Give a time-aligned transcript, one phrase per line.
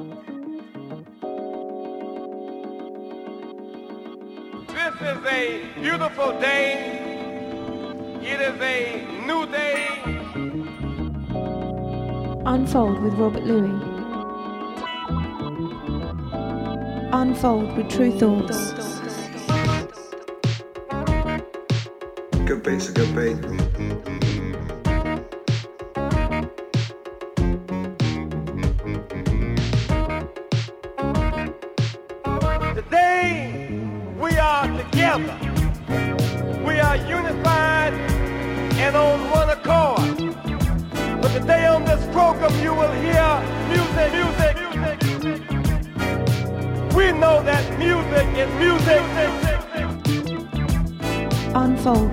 [0.00, 0.08] This
[5.02, 6.64] is a beautiful day.
[8.22, 9.88] It is a new day.
[12.46, 13.82] Unfold with Robert Luis.
[17.12, 18.72] Unfold with Tru Thoughts.
[22.46, 23.69] Good beat's a good beat.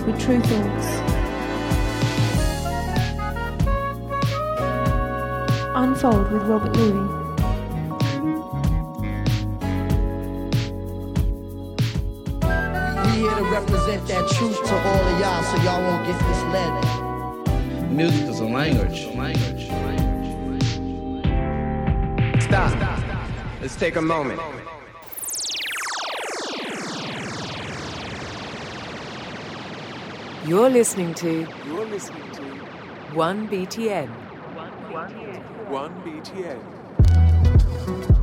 [0.08, 0.88] With Tru Thoughts.
[5.76, 7.12] Unfold with Robert Luis.
[13.04, 17.92] We here to represent that truth to all of y'all so y'all won't get misled.
[17.92, 19.08] Music is a language.
[19.08, 19.68] Language.
[22.42, 22.72] Stop.
[23.59, 24.40] Let's take a moment.
[30.48, 31.45] You're listening to.
[31.66, 32.42] You're listening to.
[33.12, 34.08] 1BTN.
[34.90, 36.58] 1BTN.
[36.58, 38.17] One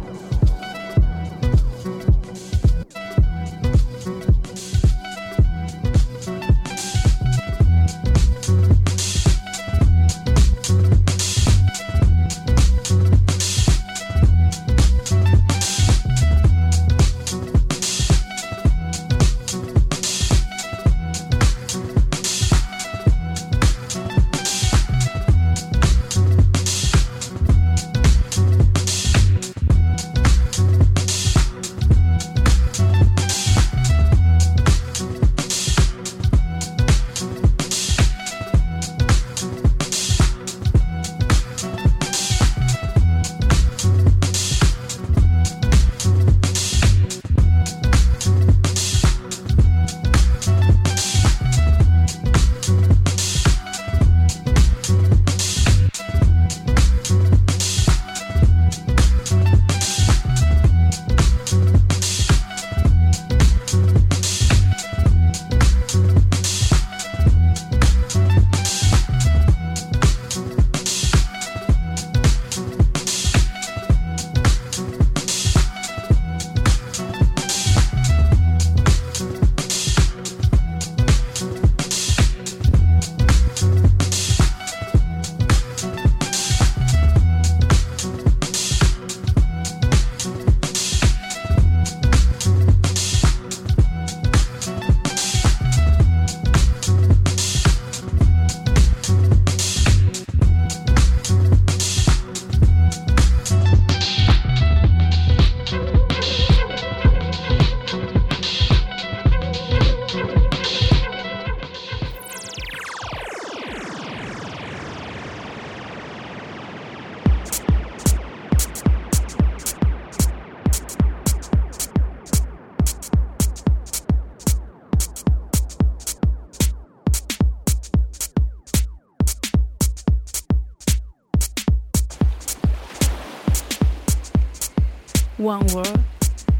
[135.38, 135.98] world,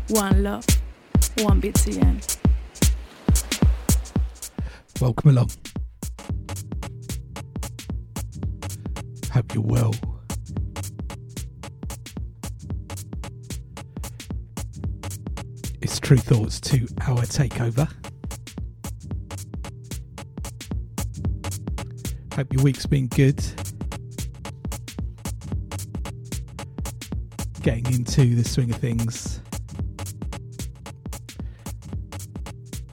[0.09, 0.67] one love,
[1.39, 2.39] one BTN.
[5.01, 5.51] Welcome along.
[9.33, 9.95] Hope you're well.
[15.81, 17.89] It's Tru Thoughts to our takeover.
[22.35, 23.41] Hope your week's been good.
[28.17, 29.41] Into the swing of things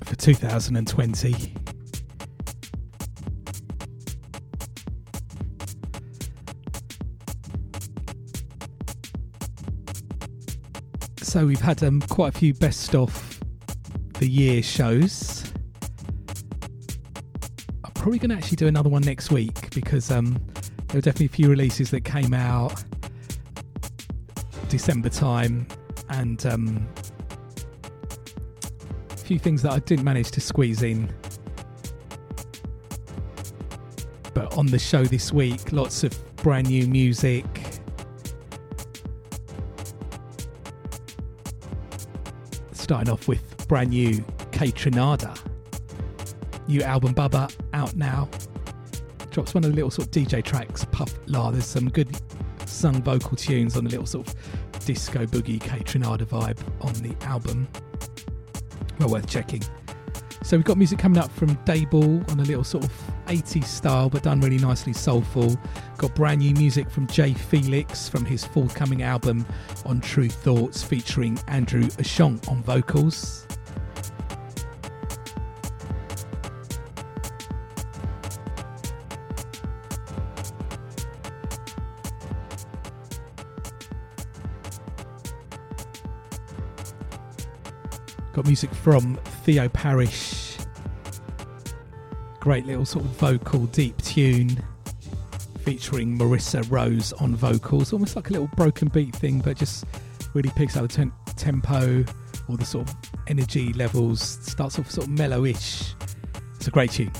[0.04, 1.54] for 2020.
[11.22, 13.40] So we've had um, quite a few best of
[14.14, 15.54] the year shows.
[17.84, 20.34] I'm probably going to actually do another one next week because um,
[20.88, 22.84] there were definitely a few releases that came out
[24.72, 25.68] December time
[26.08, 26.88] and um,
[29.10, 31.14] a few things that I didn't manage to squeeze in.
[34.34, 37.46] But on the show this week, lots of brand new music.
[42.72, 45.38] Starting off with brand new Kaytranada.
[46.70, 48.30] New album Bubba out now.
[49.32, 51.52] Drops one of the little sort of DJ tracks, Puff Lah.
[51.52, 52.10] There's some good
[52.66, 54.36] sung vocal tunes on the little sort of
[54.86, 57.68] disco boogie Kaytranada vibe on the album.
[59.00, 59.64] Well worth checking.
[60.44, 62.92] So we've got music coming up from Dayball on a little sort of
[63.28, 65.56] 80s style, but done really nicely soulful.
[65.98, 69.46] Got brand new music from Jay Felix from his forthcoming album
[69.86, 73.48] on Tru Thoughts, featuring Andrew Ashong on vocals.
[88.42, 90.58] Got music from Theo Parrish.
[92.40, 94.64] Great little sort of vocal deep tune
[95.60, 97.94] featuring Maurissa Rose on vocals.
[97.94, 99.86] Almost like a little broken beat thing, but just
[100.34, 102.04] really picks up the ten- tempo
[102.48, 102.96] or the sort of
[103.28, 104.20] energy levels.
[104.24, 105.94] Starts off sort of mellowish.
[106.56, 107.12] It's a great tune.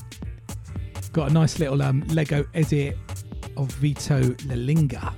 [1.12, 2.98] Got a nice little um, Lego edit
[3.56, 5.14] of Vito Lalinga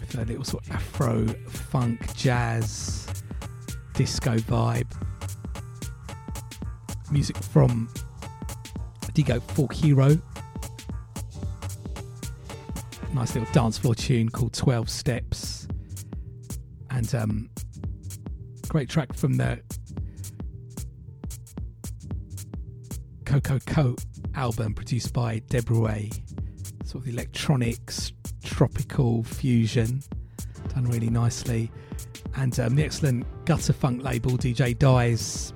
[0.00, 2.89] with a little sort of Afro funk jazz
[4.00, 4.90] disco vibe.
[7.10, 7.86] Music from
[9.12, 10.18] Digo Fork Hero.
[13.12, 15.68] Nice little dance floor tune called 12 Steps.
[16.88, 17.50] And um,
[18.68, 19.60] great track from the
[23.26, 23.96] Coco Co
[24.34, 26.04] album produced by Deborah.
[26.86, 30.00] Sort of electronics, tropical fusion.
[30.74, 31.70] Done really nicely
[32.36, 35.52] and um, the excellent gutter funk label DJ Dies.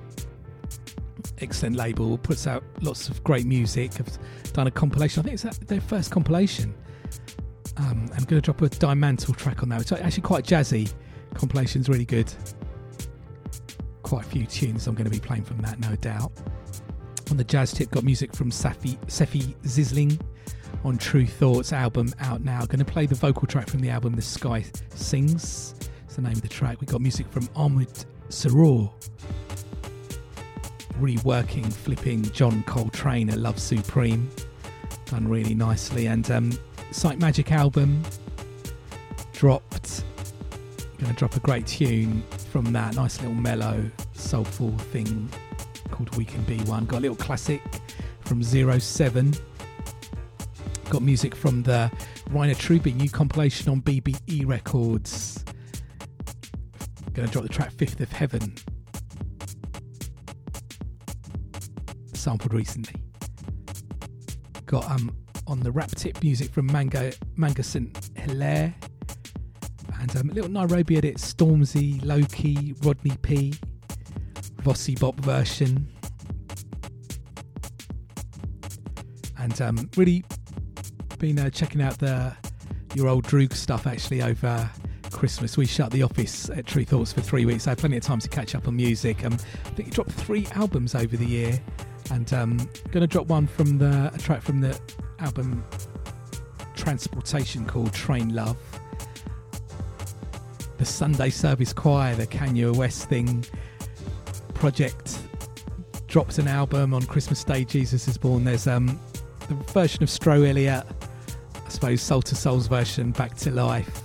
[1.39, 3.91] Excellent label, puts out lots of great music.
[3.99, 5.21] I've done a compilation.
[5.21, 6.73] I think it's their first compilation.
[7.77, 9.81] Um, I'm going to drop a Dimantle track on that.
[9.81, 10.93] It's actually quite jazzy.
[11.33, 12.31] Compilation's really good.
[14.03, 16.31] Quite a few tunes I'm going to be playing from that, no doubt.
[17.31, 20.19] On the jazz tip, got music from Safi, Sefi Zisling
[20.85, 22.59] on Tru Thoughts album out now.
[22.65, 24.63] Going to play the vocal track from the album The Sky
[24.93, 25.75] Sings
[26.15, 26.79] the name of the track.
[26.79, 27.89] We got music from Ahmed
[28.29, 28.89] Saror,
[30.99, 34.29] reworking, flipping John Coltrane at Love Supreme,
[35.05, 36.07] done really nicely.
[36.07, 36.51] And um,
[36.91, 38.01] Psychemagik album
[39.33, 40.03] dropped.
[40.97, 42.95] Going to drop a great tune from that.
[42.95, 43.83] Nice little mellow,
[44.13, 45.29] soulful thing
[45.91, 46.85] called We Can Be One.
[46.85, 47.61] Got a little classic
[48.21, 49.33] from Zero Seven.
[50.89, 51.91] Got music from the
[52.29, 55.43] Rainer Trüby new compilation on BBE Records.
[57.15, 58.53] Going to drop the track Fifth of Heaven,
[62.13, 63.01] sampled recently.
[64.65, 65.15] Got um
[65.47, 68.09] on the rap tip music from Mango Manga St.
[68.15, 68.75] Hilaire.
[70.01, 73.53] And um, a little Nairobi edit, Stormzy, Loki, Rodney P,
[74.63, 75.87] Vossi Bop version.
[79.37, 80.25] And um, really
[81.17, 82.35] been uh, checking out the
[82.93, 84.69] Your Old Droog stuff actually over
[85.15, 87.67] Christmas, we shut the office at Tru Thoughts for three weeks.
[87.67, 89.23] I had plenty of time to catch up on music.
[89.23, 91.57] Um, I think he dropped three albums over the year,
[92.11, 92.57] and um,
[92.91, 94.77] going to drop one from the a track from the
[95.19, 95.63] album
[96.75, 98.57] Transportation called Train Love.
[100.77, 103.45] The Sunday Service Choir, the Kanye West thing
[104.53, 105.17] project,
[106.07, 107.63] dropped an album on Christmas Day.
[107.63, 108.43] Jesus is Born.
[108.43, 108.99] There's um,
[109.47, 110.85] the version of Stro Elliott,
[111.65, 114.04] I suppose Soul II Soul's version, Back to Life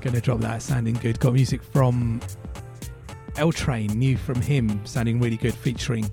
[0.00, 1.18] Gonna drop that, sounding good.
[1.18, 2.20] Got music from
[3.36, 6.08] L Train, new from him, sounding really good, featuring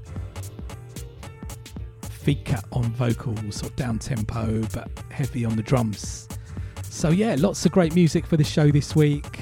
[2.02, 6.28] Fika on vocals, sort of down tempo but heavy on the drums.
[6.84, 9.40] So yeah, lots of great music for the show this week.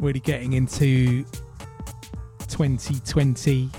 [0.00, 1.24] Really getting into
[2.48, 3.70] 2020.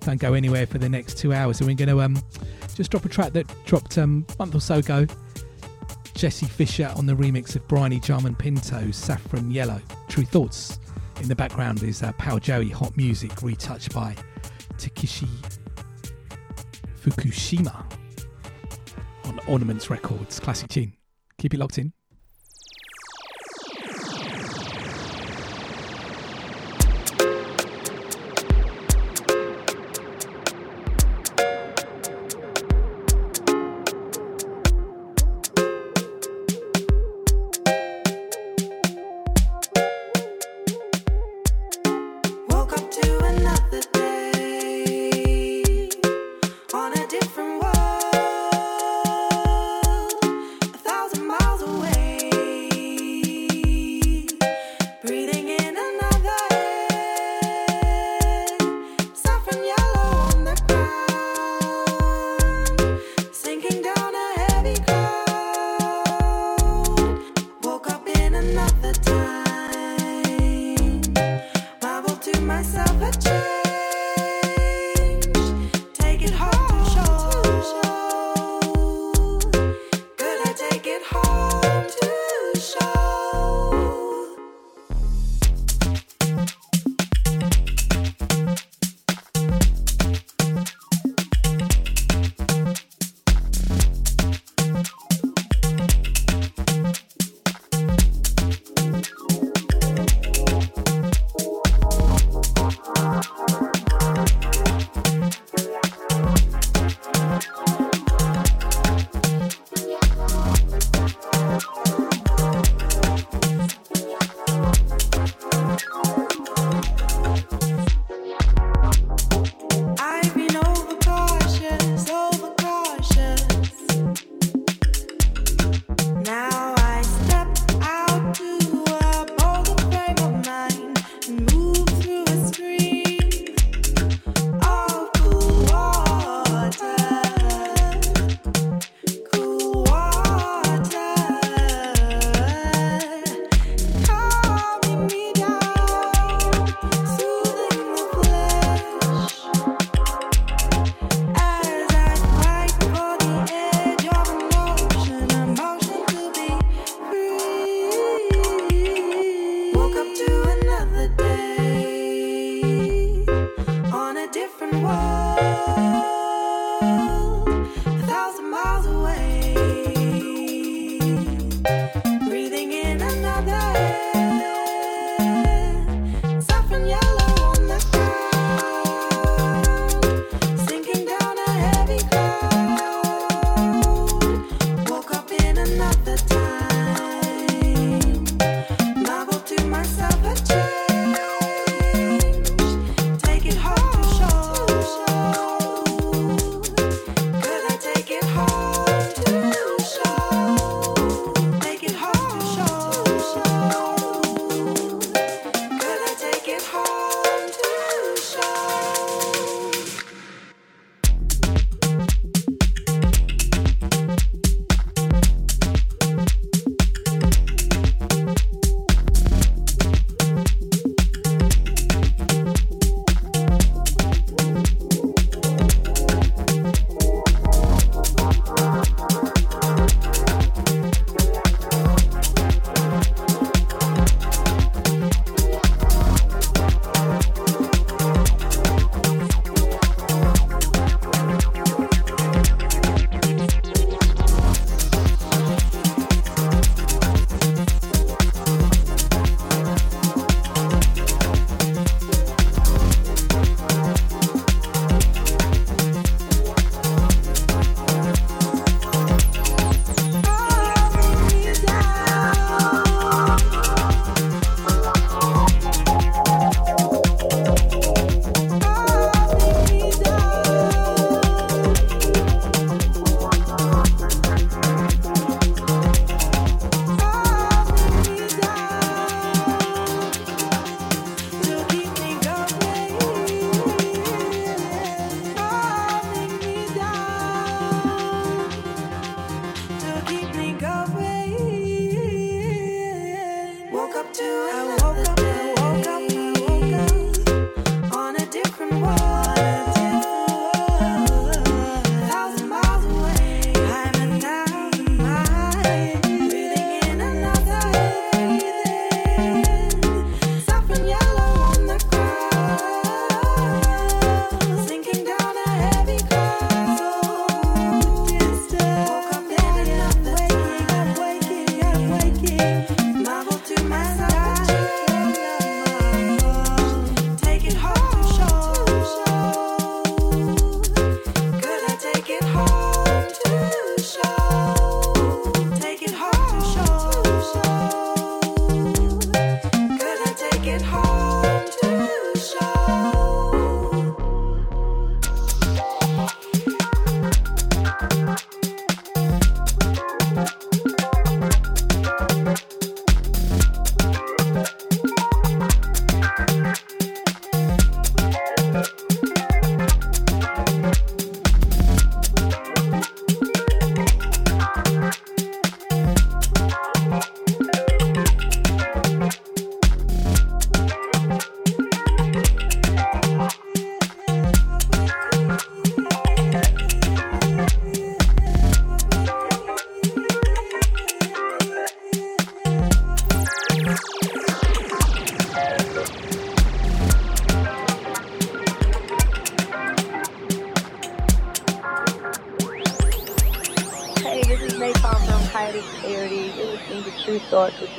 [0.00, 1.58] Don't go anywhere for the next two hours.
[1.58, 2.22] So we're gonna um
[2.74, 5.06] just drop a track that dropped um, a month or so ago
[6.14, 9.80] Jesse Fisher on the remix of Bryony Jarman-Pinto's Saffron Yellow.
[10.08, 10.78] Tru Thoughts.
[11.20, 14.14] In the background is uh, Power Joey Hot Music, retouched by
[14.78, 15.28] Takeshi
[17.00, 17.84] Fukushima
[19.24, 20.40] on Ornaments Records.
[20.40, 20.92] Classic tune.
[21.38, 21.92] Keep it locked in.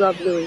[0.03, 0.42] Unfold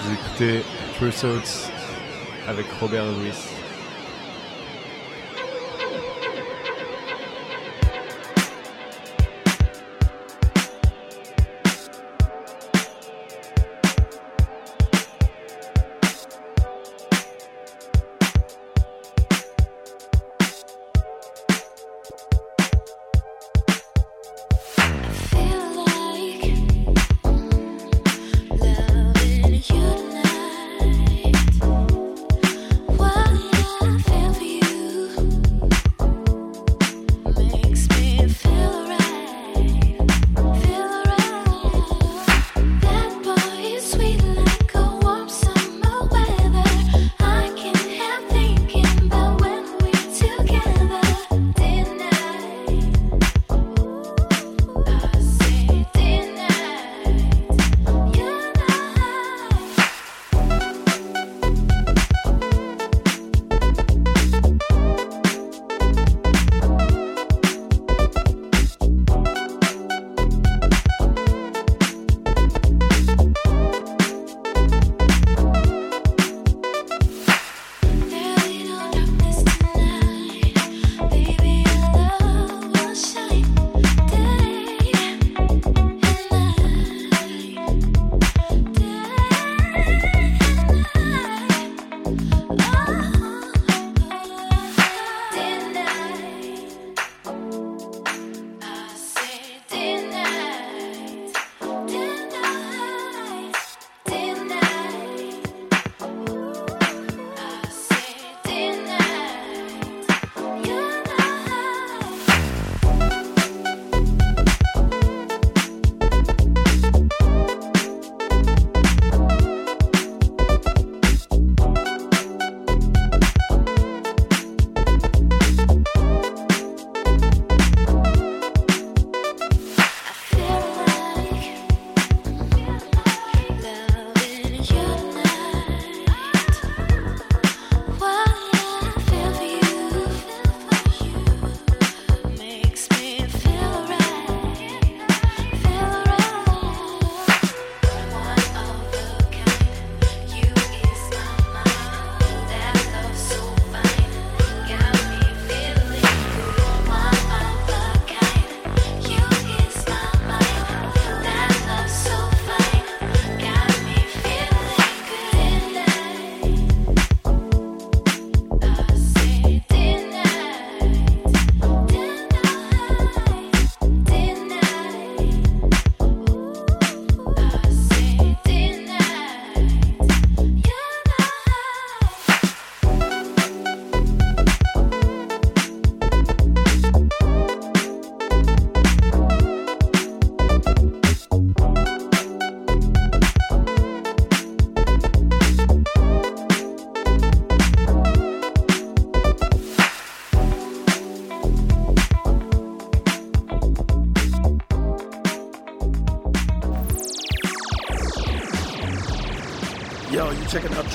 [0.01, 0.63] Vous écoutez
[0.95, 1.71] Tru Thoughts
[2.47, 3.48] avec Robert Luis.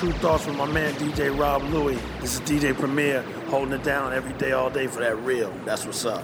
[0.04, 1.98] Tru Thoughts with my man DJ Rob Louie.
[2.20, 5.50] This is DJ Premier holding it down every day, all day for that real.
[5.64, 6.22] That's what's up.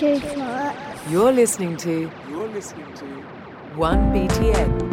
[0.00, 2.08] You're listening to.
[2.30, 3.04] You're listening to.
[3.74, 4.28] 1BTN.
[4.28, 4.87] 1BTN.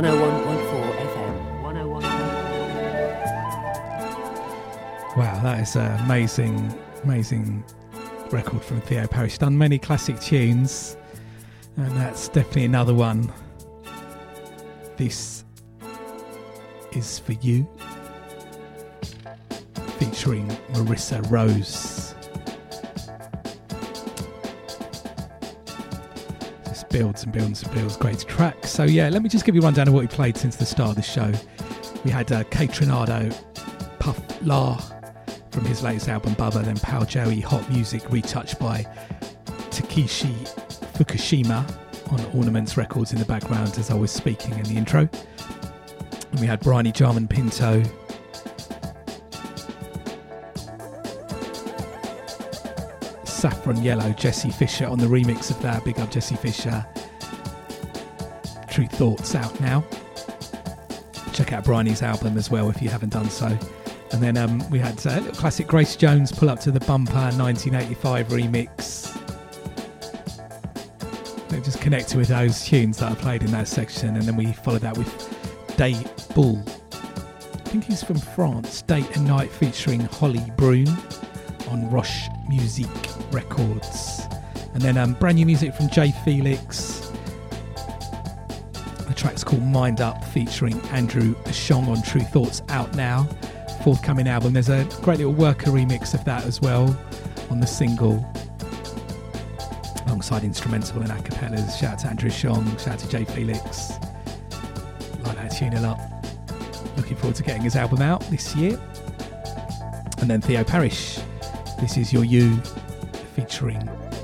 [0.00, 1.62] 101.4 FM.
[1.62, 2.02] 101.
[5.14, 6.74] Wow, that is an amazing,
[7.04, 7.62] amazing
[8.30, 9.36] record from Theo Parrish.
[9.36, 10.96] Done many classic tunes,
[11.76, 13.30] and that's definitely another one.
[14.96, 15.44] This
[16.92, 17.68] is for you,
[19.98, 21.99] featuring Maurissa Rose.
[27.00, 28.66] Builds and builds and builds great track.
[28.66, 30.66] So yeah, let me just give you a rundown of what we played since the
[30.66, 31.32] start of the show.
[32.04, 33.34] We had uh, Kaytranada,
[33.98, 34.76] Puff Lah
[35.50, 38.84] from his latest album Bubba, then Pal Joey Hot Music retouched by
[39.70, 40.34] Takeshi
[40.92, 41.64] Fukushima
[42.12, 45.08] on Ornaments Records in the background as I was speaking in the intro.
[46.32, 47.82] And we had Bryony Jarman Pinto.
[53.40, 55.82] Saffron Yellow, Jesse Fisher on the remix of that.
[55.82, 56.84] Big up Jesse Fisher.
[58.68, 59.82] Tru Thoughts out now.
[61.32, 63.46] Check out Bryony's album as well if you haven't done so.
[64.12, 68.28] And then um, we had uh, classic Grace Jones pull up to the bumper 1985
[68.28, 69.08] remix.
[71.48, 74.52] They just connected with those tunes that I played in that section, and then we
[74.52, 75.96] followed that with Day
[76.34, 76.62] Bull.
[76.92, 78.82] I think he's from France.
[78.82, 80.94] Date and Night featuring Holly Brune
[81.70, 82.90] on Roche Music
[83.30, 84.26] Records.
[84.74, 87.10] And then um, brand new music from Jay Felix.
[89.06, 93.26] The track's called Mind Up featuring Andrew Ashong on Tru Thoughts out now
[93.84, 94.52] forthcoming album.
[94.52, 96.94] There's a great little worker remix of that as well
[97.50, 98.16] on the single,
[100.06, 101.78] alongside instrumental and acapellas.
[101.78, 103.92] Shout out to Andrew Ashong, shout out to Jay Felix.
[105.24, 105.98] Like that tune a lot.
[106.96, 108.78] Looking forward to getting his album out this year.
[110.18, 111.18] And then Theo Parrish,
[111.80, 112.56] This Is Your You,
[113.34, 113.80] featuring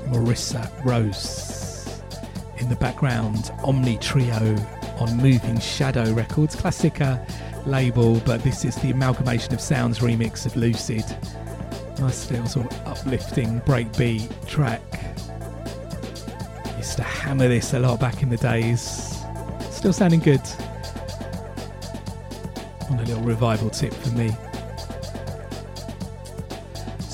[0.09, 2.03] Maurissa Rose.
[2.57, 4.55] In the background, Omni Trio
[4.99, 6.55] on Moving Shadow Records.
[6.55, 7.17] Classic uh,
[7.65, 11.03] label, but this is the amalgamation of sounds remix of Lucid.
[11.99, 14.81] Nice little sort of uplifting breakbeat track.
[16.77, 19.19] Used to hammer this a lot back in the days.
[19.71, 20.41] Still sounding good.
[22.91, 24.31] On a little revival tip for me.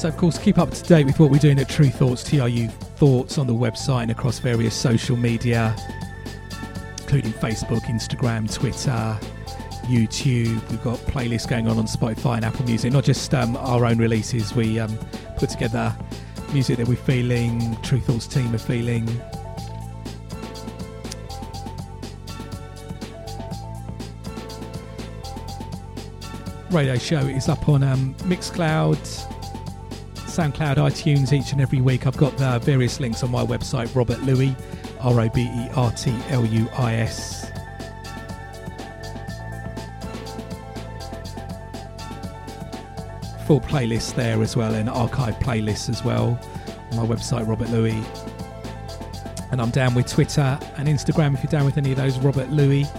[0.04, 2.68] So, of course, keep up to date with what we're doing at Tru Thoughts, TRU
[2.68, 5.74] Thoughts on the website and across various social media,
[7.00, 9.18] including Facebook, Instagram, Twitter,
[9.88, 10.70] YouTube.
[10.70, 12.92] We've got playlists going on on Spotify and Apple Music.
[12.92, 14.54] Not just um, our own releases.
[14.54, 14.94] We um,
[15.38, 15.96] put together
[16.52, 17.78] music that we're feeling.
[17.82, 19.08] Tru Thoughts team are feeling.
[26.72, 28.98] Radio show is up on um, Mixcloud,
[30.34, 32.08] SoundCloud, iTunes each and every week.
[32.08, 34.56] I've got the various links on my website, Robert Luis,
[35.00, 37.52] R O B E R T L U I S.
[43.46, 46.40] full playlists there as well and archive playlists as well
[46.92, 47.94] on my website Robert Luis
[49.52, 52.50] and I'm down with Twitter and Instagram if you're down with any of those Robert
[52.52, 52.90] Luis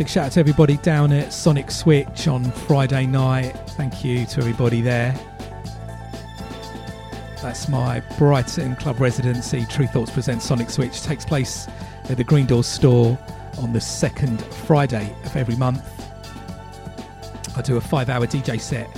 [0.00, 3.52] Big shout out to everybody down at Sonic Switch on Friday night.
[3.72, 5.14] Thank you to everybody there.
[7.42, 9.66] That's my Brighton club residency.
[9.66, 11.02] Tru Thoughts presents Sonic Switch.
[11.02, 11.68] Takes place
[12.08, 13.18] at the Green Door store
[13.58, 15.84] on the second Friday of every month.
[17.54, 18.88] I do a five hour DJ set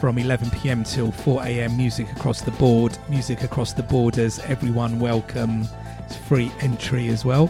[0.00, 4.98] from 11 pm till 4 am, music across the board, music across the borders, everyone
[4.98, 5.68] welcome.
[6.00, 7.48] It's free entry as well.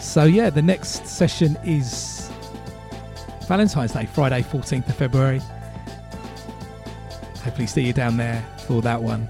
[0.00, 2.30] So, yeah, the next session is
[3.48, 5.40] Valentine's Day, Friday, 14th of February.
[7.42, 9.28] Hopefully, see you down there for that one.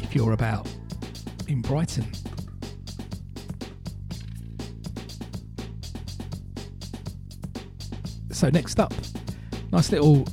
[0.00, 0.66] If you're about
[1.46, 2.06] in Brighton.
[8.30, 8.94] So, next up,
[9.72, 10.26] nice little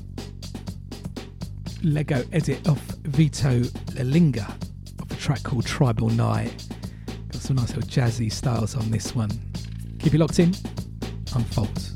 [1.84, 3.60] Lego edit of Vito
[3.94, 4.71] Lalinga
[5.22, 6.66] track called Tribal Night.
[7.32, 9.30] Got some nice little jazzy styles on this one.
[10.00, 10.52] Keep it locked in,
[11.36, 11.91] unfolds.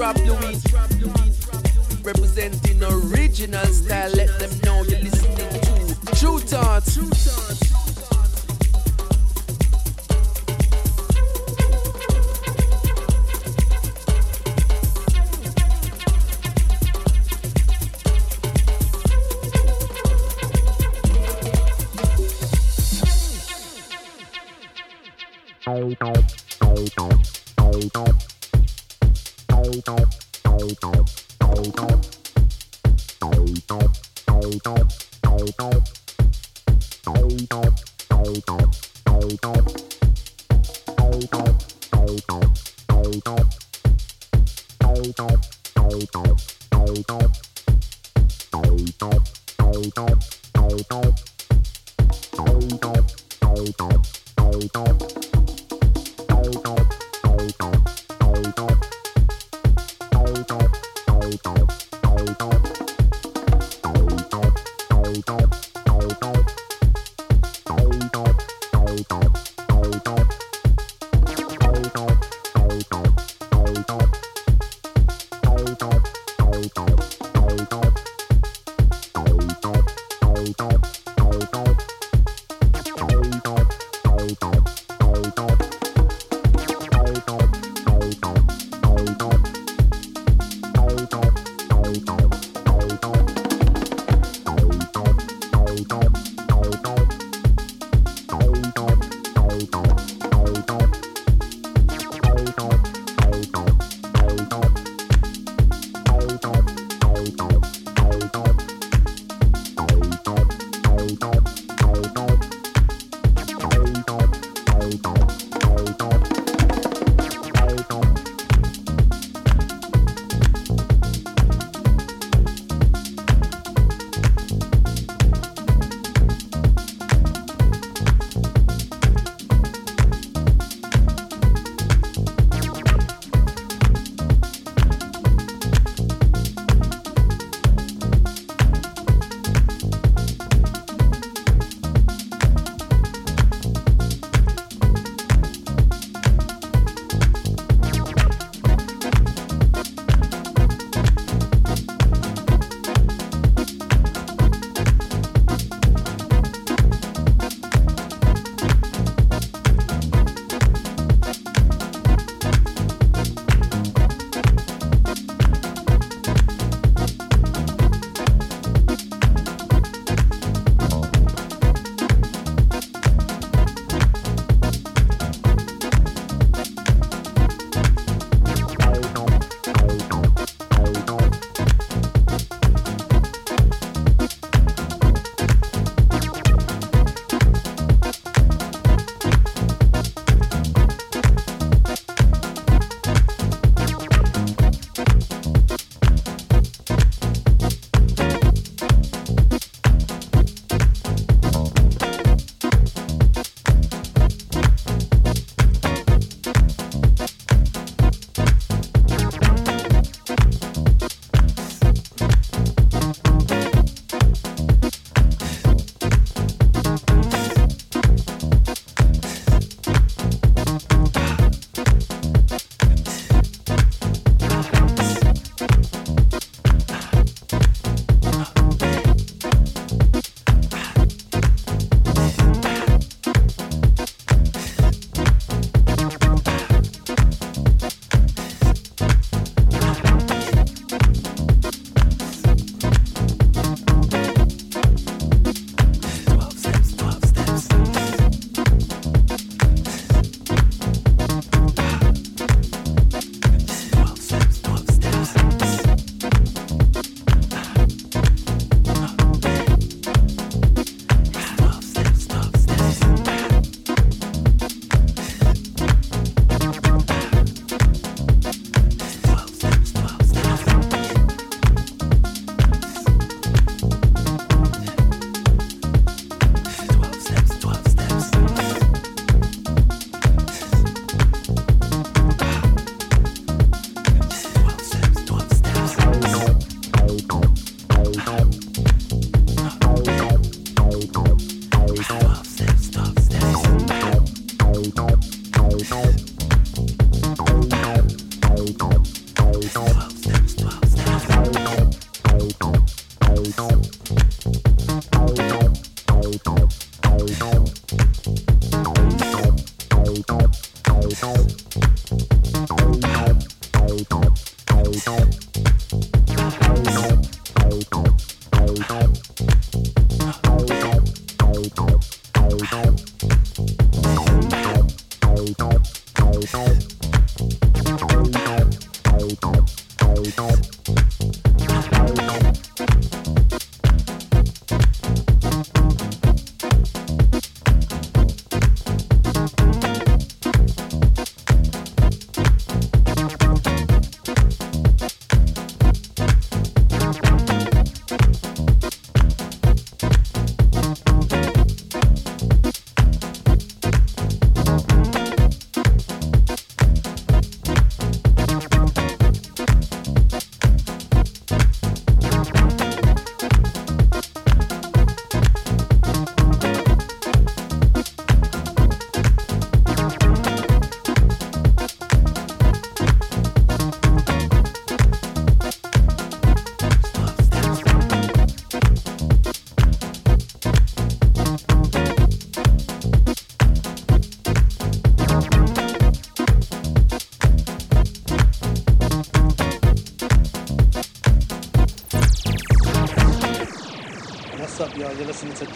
[0.00, 0.64] Luis.
[2.02, 6.79] Representing original style, let them know you're listening to Tru Thoughts.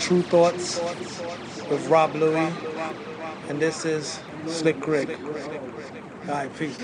[0.04, 0.78] Tru Thoughts
[1.70, 2.52] with Rob Luis,
[3.48, 5.18] and this is Slick Rick.
[6.28, 6.76] All right, peace.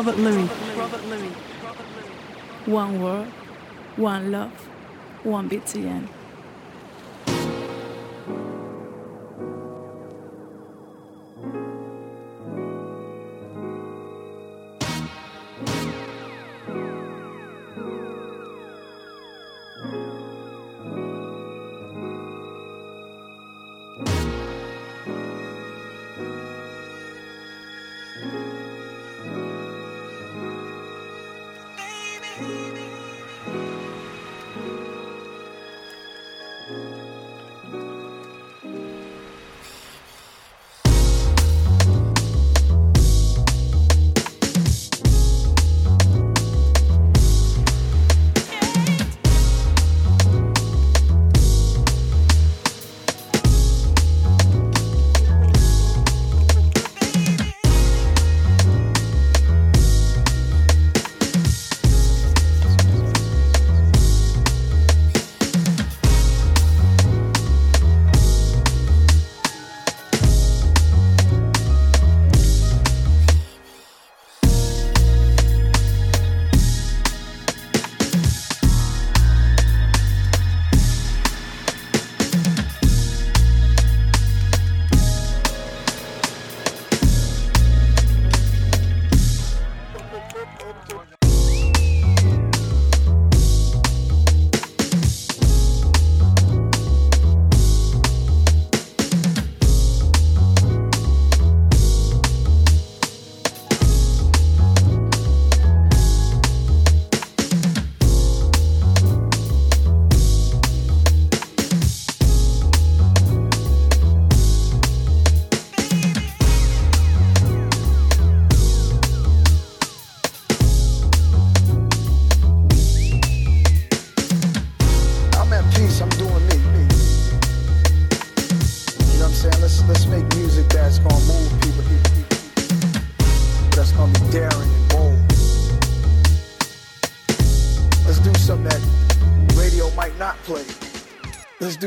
[0.00, 0.48] Robert Luis.
[2.64, 3.26] One world,
[3.96, 4.50] one love,
[5.24, 5.66] one beat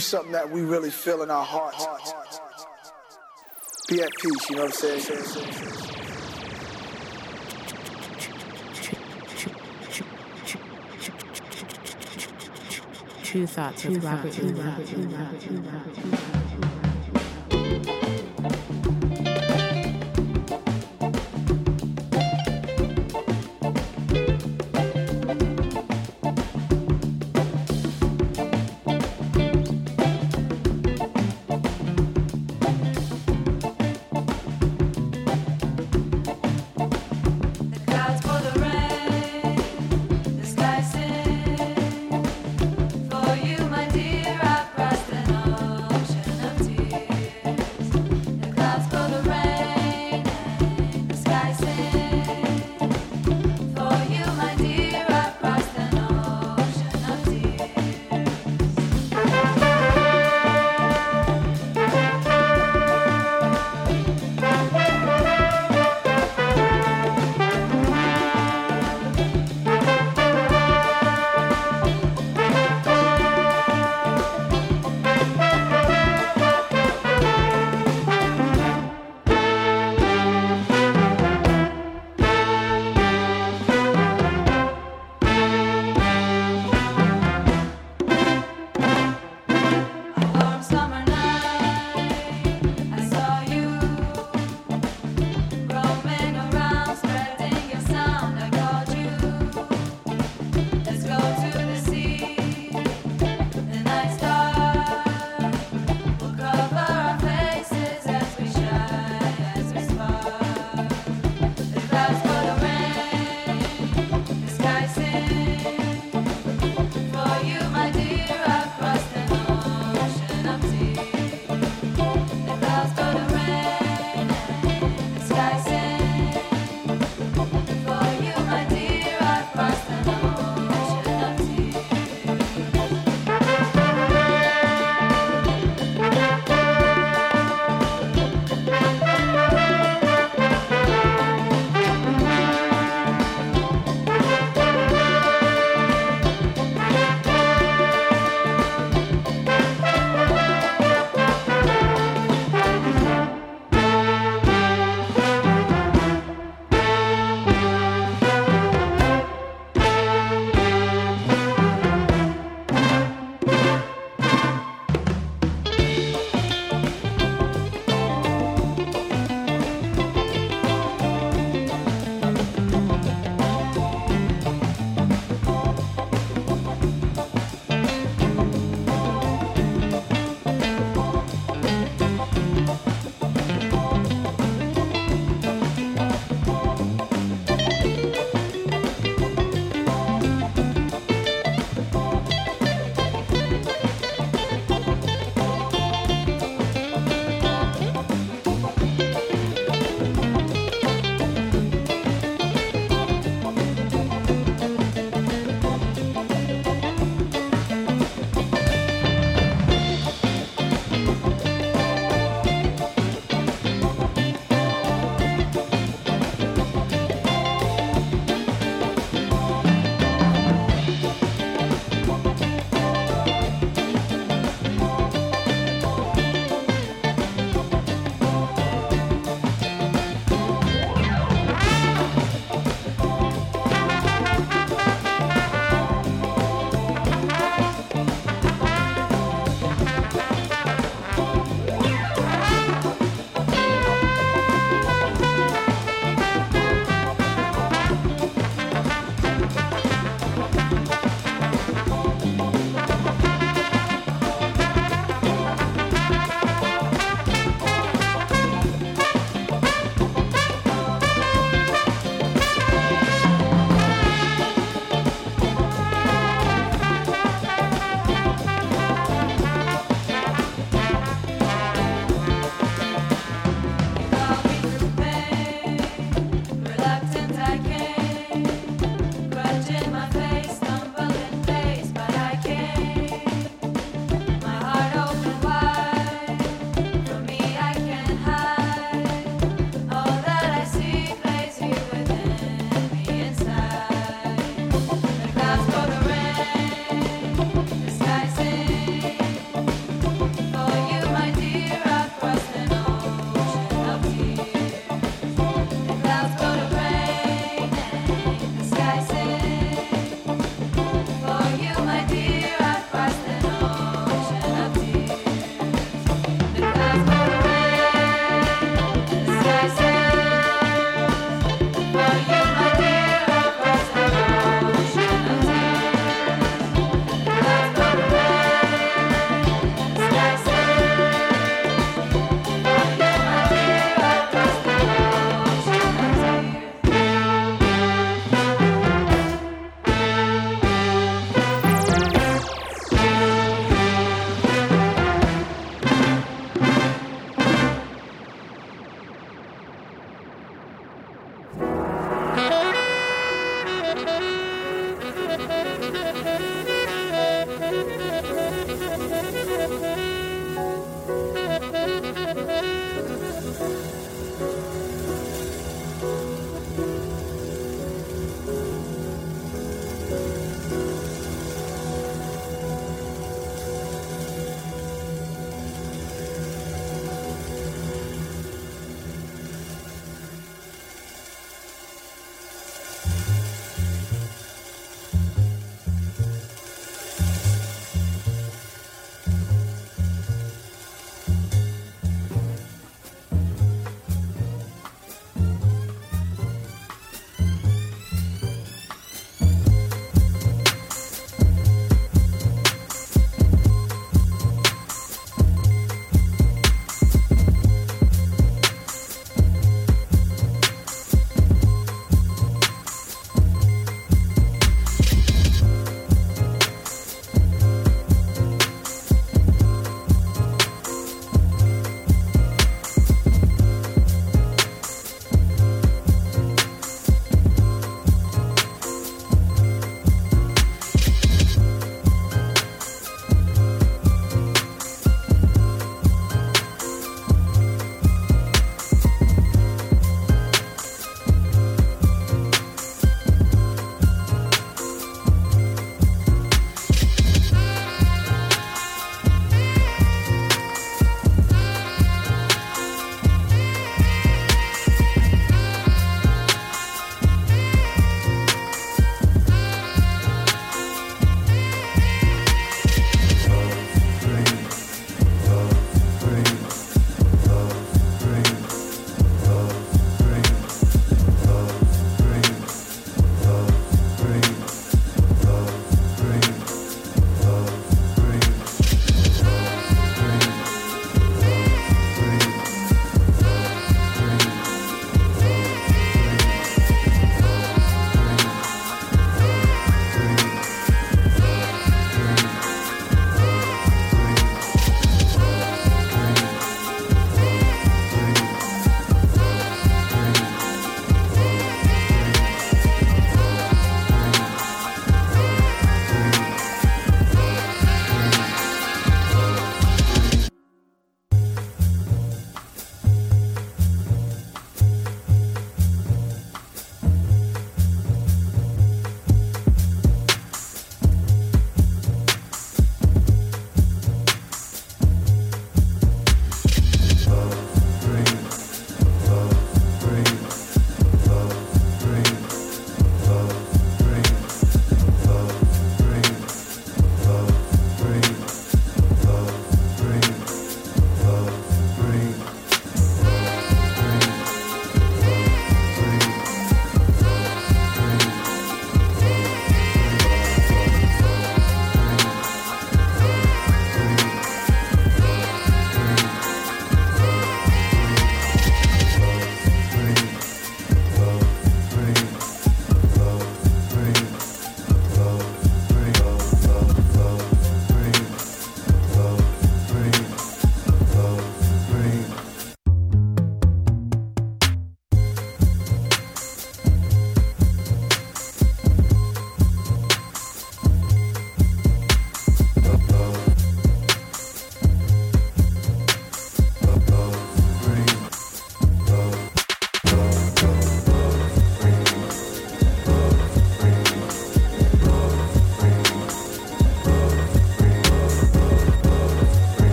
[0.00, 0.02] to end.
[0.02, 1.86] something that we really feel in our hearts.
[3.88, 5.00] Be at peace, you know what I'm saying?
[13.22, 14.32] Tru Thoughts with Robert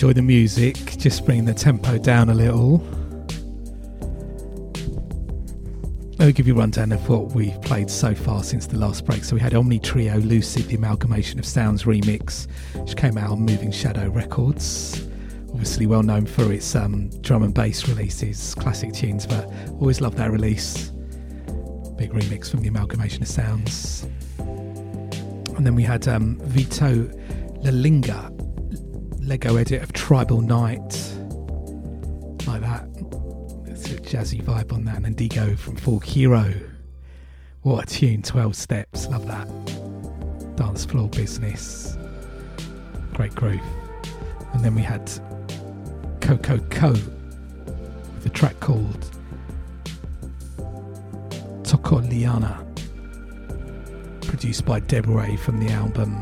[0.00, 0.76] enjoy the music.
[0.96, 2.78] Just bring the tempo down a little.
[6.18, 9.04] Let me give you a rundown of what we've played so far since the last
[9.04, 9.24] break.
[9.24, 12.46] So we had Omni Trio Lucid, the Amalgamation of Sounds remix,
[12.76, 15.06] which came out on Moving Shadow Records.
[15.50, 20.16] Obviously well known for its um, drum and bass releases, classic tunes, but always love
[20.16, 20.92] that release.
[21.98, 24.08] Big remix from the Amalgamation of Sounds.
[24.38, 27.04] And then we had um, Vito
[27.62, 28.29] Lalinga,
[29.30, 31.14] Lego edit of Tribal Night,
[32.48, 32.84] like that
[33.66, 34.96] It's a jazzy vibe on that.
[34.96, 36.52] And then Digo from Fork Hero.
[37.62, 39.46] What a tune, 12 steps, love that.
[40.56, 41.96] Dance floor business.
[43.14, 43.60] Great groove.
[44.52, 45.08] And then we had
[46.20, 49.06] Coco Co with a track called
[51.62, 52.66] Tokoliana,
[54.22, 56.20] produced by Débruit from the album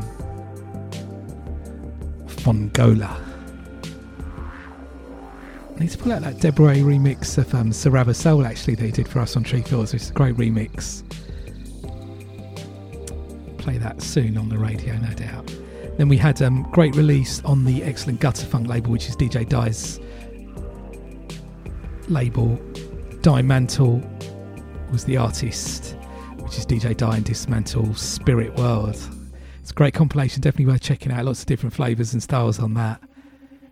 [2.39, 3.29] Fongola
[5.79, 9.19] need to pull out that Débruit remix of um, Sarava Soul actually they did for
[9.19, 11.03] us on Tru Thoughts, which is a great remix.
[13.57, 15.53] Play that soon on the radio, no doubt.
[15.97, 19.47] Then we had um, great release on the excellent Gutter Funk label, which is DJ
[19.47, 19.99] Die's
[22.09, 22.59] label.
[23.21, 24.01] Die Mantle
[24.91, 25.95] was the artist,
[26.39, 28.97] which is DJ Die and Dismantle Spirit World.
[29.69, 31.25] It's a great compilation, definitely worth checking out.
[31.25, 33.03] Lots of different flavours and styles on that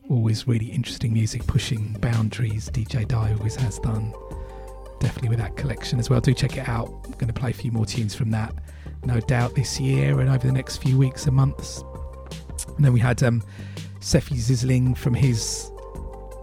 [0.10, 2.69] always really interesting music, pushing boundaries.
[2.69, 4.14] DJ Die always has done.
[4.99, 6.22] Definitely with that collection as well.
[6.22, 6.88] Do check it out.
[7.06, 8.53] I'm going to play a few more tunes from that,
[9.06, 11.84] no doubt, this year and over the next few weeks and months.
[12.76, 13.41] And then we had um,
[13.99, 15.72] Sefi Zisling from his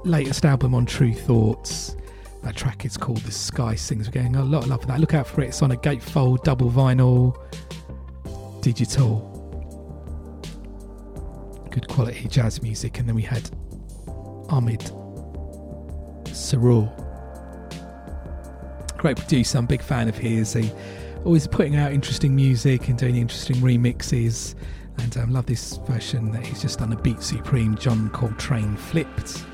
[0.02, 1.97] latest album on Tru Thoughts.
[2.43, 4.09] That track is called The Sky Sings.
[4.09, 4.98] We're getting a lot of love for that.
[4.98, 5.51] Look out for it.
[5.51, 7.40] It's on a gatefold, double vinyl,
[8.60, 9.34] digital
[11.74, 13.01] good quality jazz music.
[13.01, 13.51] And then we had
[14.48, 14.80] Ahmed
[16.26, 16.88] Sarur.
[18.96, 20.52] Great producer, I'm a big fan of his.
[20.52, 20.70] He
[21.24, 24.55] always putting out interesting music and doing interesting remixes.
[24.98, 28.76] And I um, love this version that he's just done a Beat Supreme John Coltrane
[28.76, 29.44] flipped.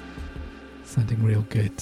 [0.85, 1.73] Sounding real good.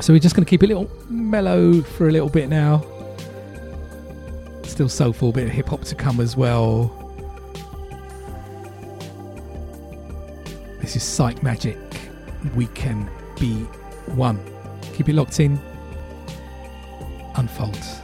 [0.00, 2.84] So we're just going to keep it a little mellow for a little bit now.
[4.74, 6.86] Still soulful, bit of hip hop to come as well.
[10.80, 11.78] This is Psychemagik.
[12.56, 13.52] We can be
[14.16, 14.40] one.
[14.94, 15.60] Keep it locked in.
[17.36, 18.03] Unfold.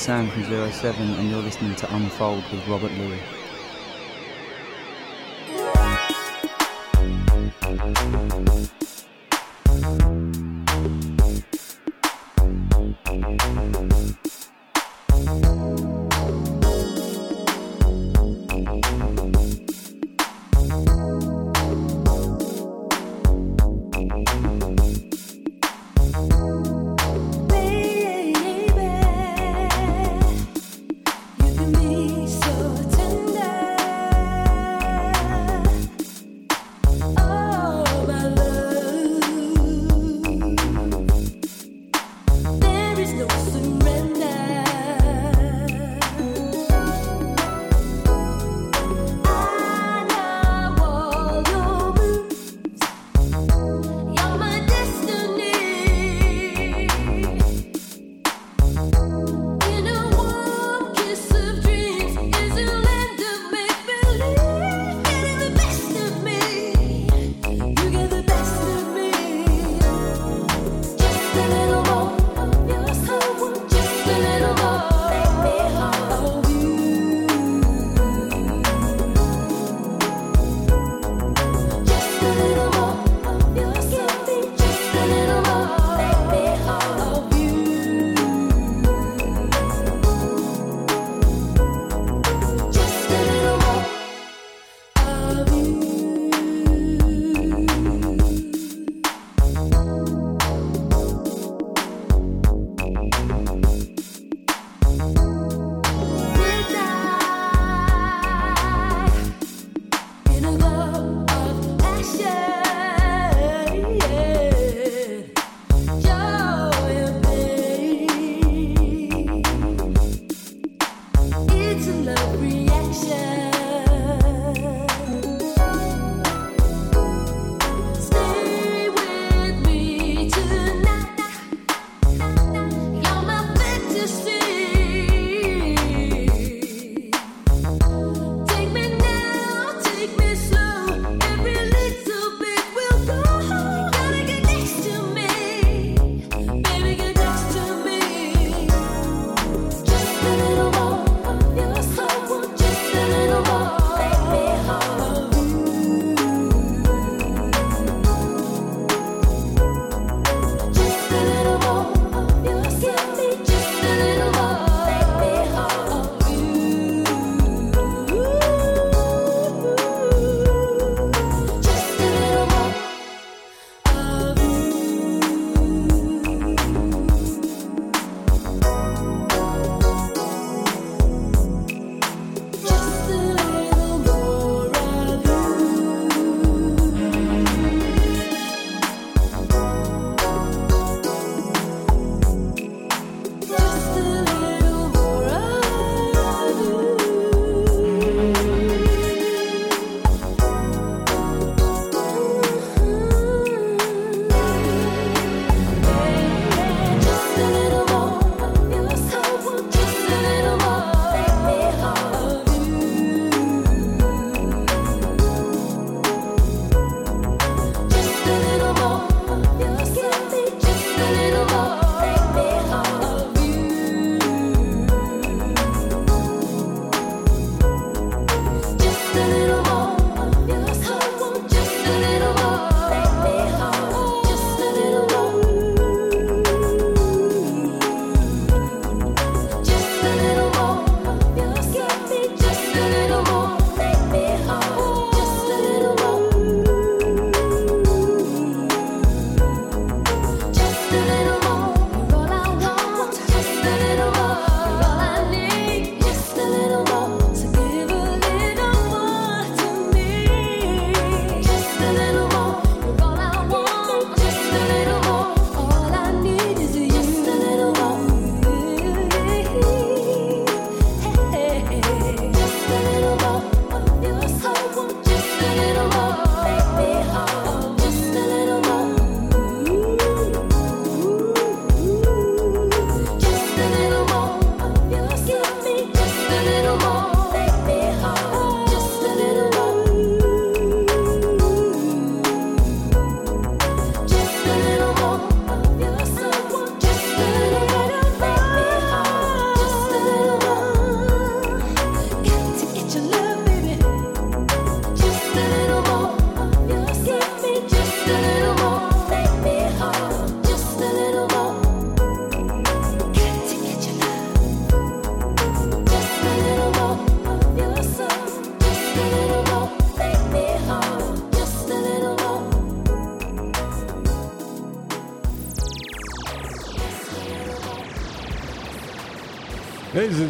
[0.00, 3.39] Sam from Zero Seven, and you're listening to Unfold with Robert Luis.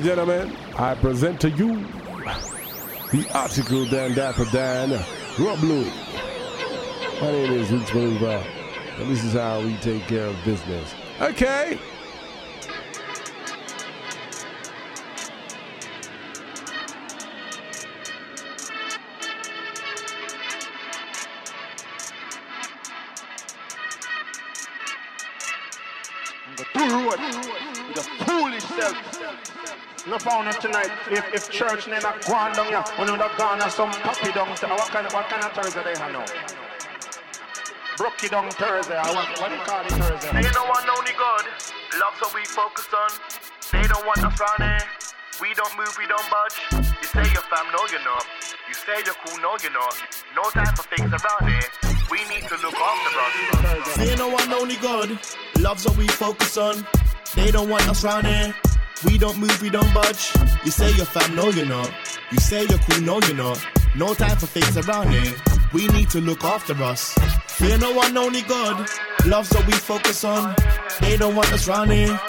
[0.01, 1.85] And gentlemen, I present to you
[3.13, 4.93] the article Dan Dapper Dan,
[5.39, 5.93] Rob Louie.
[7.21, 8.43] My name is Roots Believer,
[8.99, 10.95] and this is how we take care of business.
[11.21, 11.79] Okay.
[31.61, 34.49] Church name a gone down here, we know that gone some puppy down.
[34.57, 36.25] So what kind of what kind of Thursday they have now?
[38.01, 38.97] Brookie down Thursday.
[38.97, 40.41] I want what do you call it Thursday?
[40.41, 41.45] They don't want only God.
[42.01, 43.13] Love so we focus on.
[43.77, 44.89] They don't want us round here.
[45.37, 46.57] We don't move, we don't budge.
[46.81, 48.25] You say you're fam, no you're not.
[48.65, 49.93] You say you're cool, no you're not.
[50.33, 51.69] No time for things around here.
[52.09, 54.01] We need to look after us.
[54.01, 55.13] They don't want only God.
[55.61, 56.89] Love's what we focus on.
[57.37, 58.57] They don't want us round here.
[59.05, 60.33] We don't move, we don't budge.
[60.65, 61.91] You say you're fam, no you're not.
[62.31, 63.65] You say you're cool, no you're not.
[63.97, 65.35] No time for fakes around here.
[65.73, 67.15] We need to look after us.
[67.49, 68.89] Fear no one, only God.
[69.27, 70.55] Love's what we focus on.
[71.01, 72.21] They don't want us round here.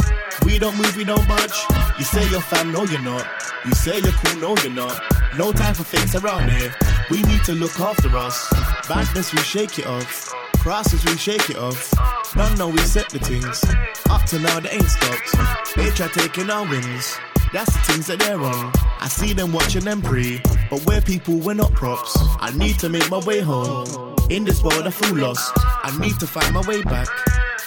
[0.45, 1.57] We don't move, we don't budge.
[1.99, 3.27] You say you're fam, no you're not.
[3.65, 5.01] You say you're cool, no you're not.
[5.37, 6.73] No time for fakes around here.
[7.09, 8.49] We need to look after us.
[8.87, 10.33] Badness, we shake it off.
[10.59, 11.91] Crosses, we shake it off.
[12.35, 13.63] None know we set the things.
[14.09, 15.75] Up to now, they ain't stopped.
[15.75, 17.17] They try taking our wins.
[17.51, 18.71] That's the things that they're on.
[19.01, 20.41] I see them watching them pray.
[20.69, 22.17] But we're people, we're not props.
[22.39, 24.15] I need to make my way home.
[24.29, 25.51] In this world, I feel lost.
[25.57, 27.09] I need to find my way back.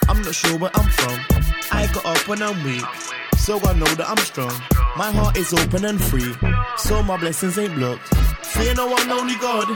[0.09, 1.21] I'm not sure where I'm from.
[1.71, 2.85] I got up when I'm weak.
[3.37, 4.55] So I know that I'm strong.
[4.97, 6.33] My heart is open and free.
[6.79, 8.09] So my blessings ain't blocked.
[8.47, 9.69] Fear no one, only God.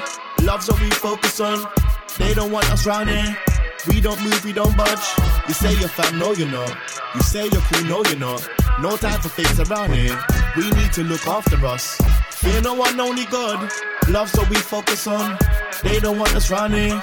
[0.43, 1.67] Love's what we focus on.
[2.17, 3.37] They don't want us round here.
[3.89, 5.07] We don't move, we don't budge.
[5.49, 6.77] You say you're fam, no you're not.
[7.15, 8.47] You say you're cool, no you're not.
[8.81, 10.17] No time for things around here.
[10.57, 11.99] We need to look after us.
[12.31, 13.71] Fear no one, only God.
[14.09, 15.39] Love's what we focus on.
[15.83, 17.03] They don't want us here.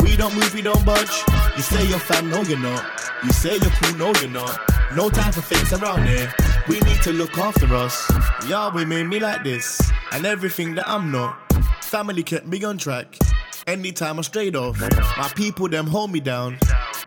[0.00, 1.22] We don't move, we don't budge.
[1.56, 2.84] You say you're fam, no you're not.
[3.24, 4.60] You say you're cool, no you're not.
[4.96, 6.32] No time for things around here.
[6.68, 8.10] We need to look after us.
[8.48, 9.80] Yahweh made me like this,
[10.12, 11.38] and everything that I'm not.
[11.82, 13.16] Family kept me on track.
[13.66, 14.78] Anytime I strayed off,
[15.16, 16.58] my people them hold me down.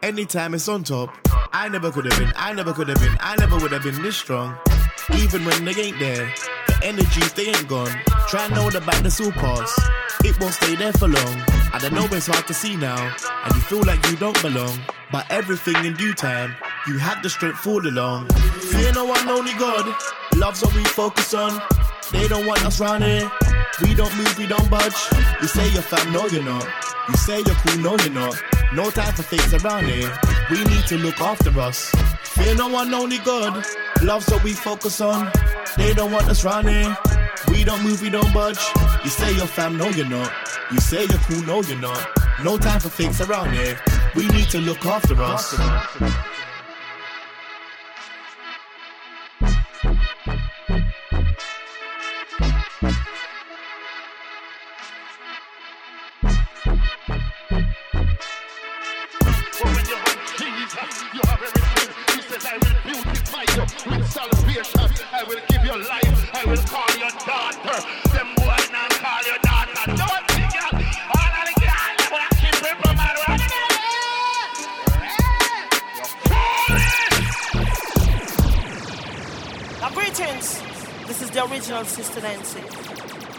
[0.02, 1.16] Anytime it's on top,
[1.54, 4.02] I never could have been, I never could have been, I never would have been
[4.02, 4.58] this strong.
[5.14, 6.34] Even when they ain't there,
[6.68, 7.92] the energies they ain't gone.
[8.28, 9.80] Try know the the pass.
[10.26, 11.44] It won't stay there for long.
[11.74, 13.16] I don't know it's hard to see now,
[13.46, 14.80] and you feel like you don't belong.
[15.12, 16.56] But everything in due time,
[16.88, 18.30] you had the strength all along.
[18.30, 19.96] Fear no one, only God.
[20.36, 21.62] Love's what we focus on.
[22.12, 23.32] They don't want us round here.
[23.82, 24.96] We don't move, we don't budge.
[25.42, 26.66] You say you're fam, no you're not.
[27.10, 28.36] You say you're cool, no you're not.
[28.74, 30.12] No time for fakes around here.
[30.50, 31.92] We need to look after us.
[32.24, 33.64] Fear no one, only God.
[34.02, 35.32] Love's what we focus on.
[35.78, 36.98] They don't want us here.
[37.50, 38.60] We don't move, we don't budge.
[39.04, 40.32] You say you're fam, no you're not.
[40.72, 42.10] You say you're cool, no you're not.
[42.44, 43.80] No time for fakes around here.
[44.16, 45.56] We need to look after us.
[66.38, 67.82] I will call your daughter.
[68.14, 69.74] Them boy not call your daughter.
[69.90, 72.06] Don't think you all of the girls
[72.38, 72.54] keep
[79.82, 80.62] Now, greetings.
[81.08, 82.62] This is the original Sister Nancy.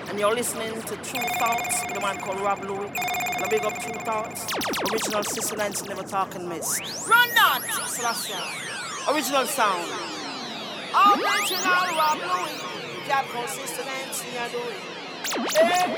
[0.09, 2.91] And you're listening to Tru Thoughts with a man called Rob Louie.
[3.39, 4.45] And big up Tru Thoughts.
[4.93, 6.81] Original Sister Nancy never talking miss.
[7.09, 7.63] Run that!
[7.87, 8.43] Sebastian.
[9.15, 9.89] Original sound.
[10.97, 12.88] Original Rob Louie.
[13.09, 14.49] Job called Sister Nancy, I.
[15.57, 15.97] Hey.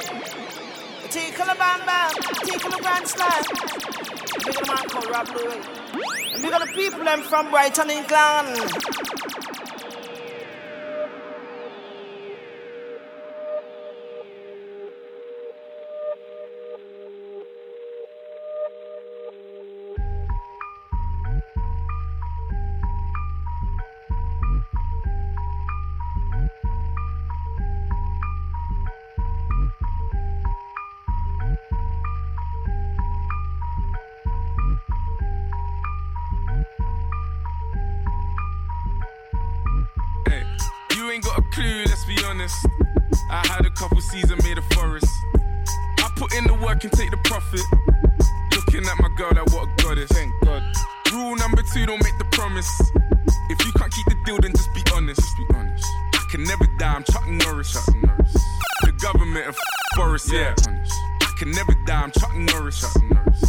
[1.09, 2.11] Tickle a bam bam.
[2.45, 3.43] Tickle a grand slam.
[4.47, 5.61] Big man Rob Louie.
[6.35, 9.50] And big up the people them from Brighton, England.
[42.51, 42.67] Honest.
[43.31, 45.07] I had a couple seasons made a forest.
[45.99, 47.61] I put in the work and take the profit.
[48.55, 50.11] Looking at my girl, like what a goddess.
[50.11, 50.63] Thank God.
[51.13, 52.69] Rule number two, don't make the promise.
[53.51, 55.21] If you can't keep the deal, then just be honest.
[55.21, 55.87] Just be honest.
[56.15, 57.73] I can never die, I'm Chuck Norris.
[57.73, 58.35] Chuck Norris.
[58.83, 59.57] The government of
[59.97, 60.55] Boris, yeah.
[60.67, 62.81] I can never die, I'm Chuck Norris.
[62.81, 63.41] Chuck Norris.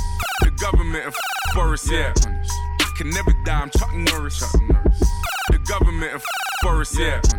[0.42, 1.16] The government of
[1.54, 2.14] Boris, yeah.
[2.18, 4.40] I can never die, I'm Chuck Norris.
[4.40, 5.00] Chuck Norris.
[5.50, 6.24] The government of
[6.64, 7.22] Boris, yeah.
[7.24, 7.31] I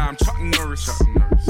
[0.00, 0.86] die, I'm Chuck Norris.
[0.86, 1.46] Chuck Norris.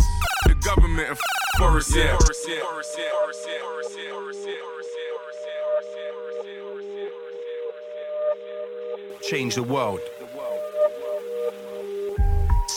[0.47, 1.21] The government of
[1.59, 2.17] Boris, yeah.
[2.19, 2.61] Boris, yeah.
[2.61, 3.05] Boris, yeah.
[3.13, 3.59] Boris, yeah.
[3.63, 4.11] Boris, yeah.
[4.13, 4.55] Boris, yeah.
[9.23, 10.01] Change the world.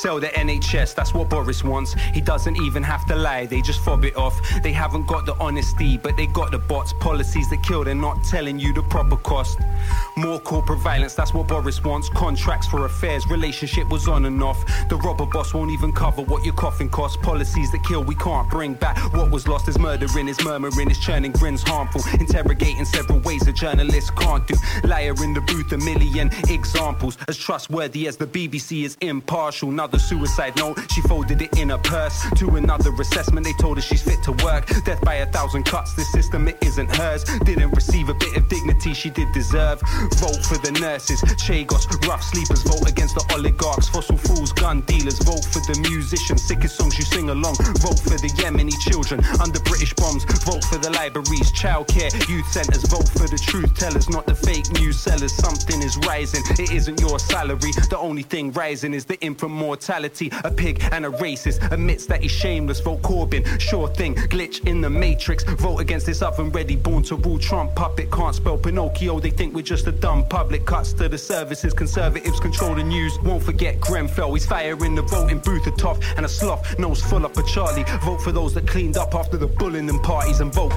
[0.03, 1.93] Sell the NHS, that's what Boris wants.
[1.93, 4.37] He doesn't even have to lie, they just fob it off.
[4.61, 6.91] They haven't got the honesty, but they got the bots.
[6.91, 9.59] Policies that kill, they're not telling you the proper cost.
[10.17, 12.09] More corporate violence, that's what Boris wants.
[12.09, 14.65] Contracts for affairs, relationship was on and off.
[14.89, 17.15] The robber boss won't even cover what your coffin costs.
[17.15, 18.97] Policies that kill, we can't bring back.
[19.13, 22.01] What was lost is murdering, is murmuring, is churning grins harmful.
[22.19, 24.55] Interrogating several ways a journalist can't do.
[24.83, 27.17] Liar in the booth, a million examples.
[27.29, 29.71] As trustworthy as the BBC is impartial.
[29.93, 32.25] Another suicide note, she folded it in her purse.
[32.37, 34.65] To another assessment, they told her she's fit to work.
[34.85, 37.23] Death by a thousand cuts, this system it isn't hers.
[37.45, 39.81] Didn't receive a bit of dignity she did deserve.
[40.17, 42.63] Vote for the nurses, Chagos, rough sleepers.
[42.63, 45.19] Vote against the oligarchs, fossil fools, gun dealers.
[45.19, 47.53] Vote for the musicians, sickest songs you sing along.
[47.85, 50.23] Vote for the Yemeni children under British bombs.
[50.41, 52.81] Vote for the libraries, childcare, youth centers.
[52.85, 55.35] Vote for the truth tellers, not the fake news sellers.
[55.35, 57.71] Something is rising, it isn't your salary.
[57.91, 59.82] The only thing rising is the infant mortality.
[59.89, 62.79] A pig and a racist admits that he's shameless.
[62.79, 65.43] Vote Corbyn, sure thing, glitch in the matrix.
[65.43, 68.11] Vote against this oven ready, born to rule Trump puppet.
[68.11, 70.65] Can't spell Pinocchio, they think we're just a dumb public.
[70.65, 73.17] Cuts to the services, conservatives control the news.
[73.23, 75.67] Won't forget Grenfell, he's firing the voting booth.
[75.67, 77.83] A tough and a sloth, nose full up a Charlie.
[78.03, 80.73] Vote for those that cleaned up after the bullying parties and vote.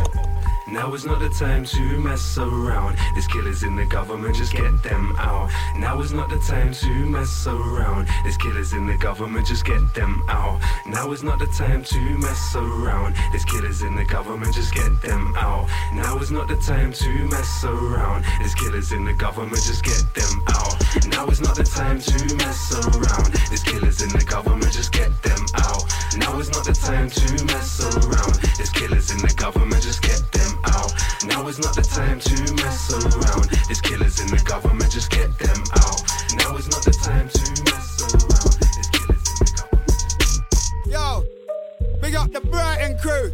[0.68, 2.96] Now is not the time to mess around.
[3.14, 5.48] There's killers in the government, just get them out.
[5.76, 8.08] Now is not the time to mess around.
[8.24, 10.60] There's killers in the government, just get them out.
[10.84, 13.14] Now is not the time to mess around.
[13.30, 15.68] There's killers in the government, just get them out.
[15.94, 18.24] Now is not the time to mess around.
[18.40, 20.74] There's killers in the government, just get them out.
[21.06, 23.32] Now is not the time to mess around.
[23.48, 25.84] There's killers in the government, just get them out.
[26.16, 28.34] Now is not the time to mess around.
[28.56, 30.35] There's killers in the government, just get them out.
[31.26, 33.50] Now is not the time to mess around.
[33.66, 36.02] There's killers in the government, just get them out.
[36.36, 38.54] Now is not the time to mess around.
[38.74, 39.92] There's killers in the government.
[40.86, 41.24] Yo,
[42.00, 43.32] big up the Brighton crew.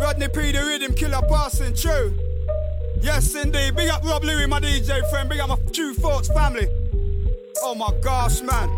[0.00, 2.14] Rodney P, the rhythm killer, passing true.
[3.00, 3.76] Yes, indeed.
[3.76, 5.28] Big up Rob Luis, my DJ friend.
[5.28, 6.68] Big up my Tru Thoughts family.
[7.62, 8.68] Oh my gosh, man.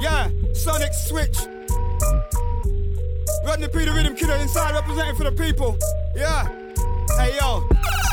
[0.00, 1.38] Yeah, Sonic Switch.
[3.44, 5.78] Rodney P, the rhythm killer, inside representing for the people.
[6.14, 6.61] Yeah.
[7.18, 7.66] Hey yo,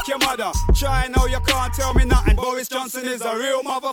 [0.08, 0.52] your mother.
[0.74, 2.32] Try now, you can't tell me nothing.
[2.32, 3.92] And Boris Johnson is a real mother.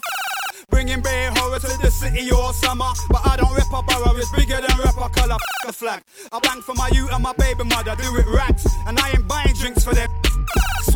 [0.70, 2.90] Bringing Bay horror to the city all summer.
[3.10, 5.36] But I don't rep a borough, it's bigger than rep a colour.
[5.64, 6.02] F a flag.
[6.32, 8.66] I bang for my youth and my baby mother, do it racks.
[8.86, 10.08] And I ain't buying drinks for them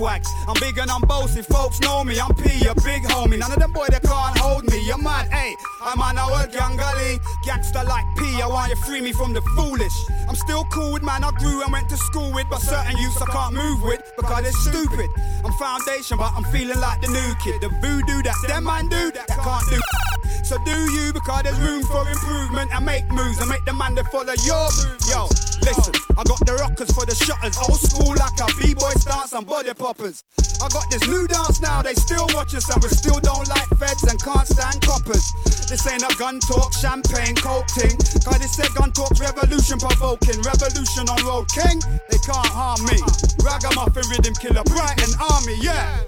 [0.02, 2.18] I'm big and I'm bossy, folks know me.
[2.18, 3.38] I'm P, a big homie.
[3.38, 4.80] None of them boy they can't hold me.
[4.86, 5.54] You're mad, hey.
[5.82, 8.40] I'm on our gangali, gangster like P.
[8.40, 9.92] I want you free me from the foolish.
[10.26, 13.20] I'm still cool with man I grew and went to school with, but certain youths
[13.20, 15.10] I can't move with because they're stupid.
[15.44, 17.60] I'm foundation, but I'm feeling like the new kid.
[17.60, 20.09] The voodoo that them man do that can't do.
[20.50, 23.94] So do you because there's room for improvement I make moves I make the man
[23.94, 25.06] that follow your moves.
[25.06, 25.30] Yo,
[25.62, 29.46] listen, I got the rockers for the shutters, old school like a b-boy stance and
[29.46, 30.26] body poppers.
[30.58, 33.70] I got this new dance now, they still watch us and we still don't like
[33.78, 35.22] feds and can't stand coppers.
[35.70, 37.94] This ain't a gun talk, champagne, coke ting.
[38.26, 41.78] Cause this say gun talk's revolution provoking, revolution on road king.
[42.10, 42.98] They can't harm me.
[43.38, 46.02] Ragamuffin rhythm killer, Brighton army, yeah.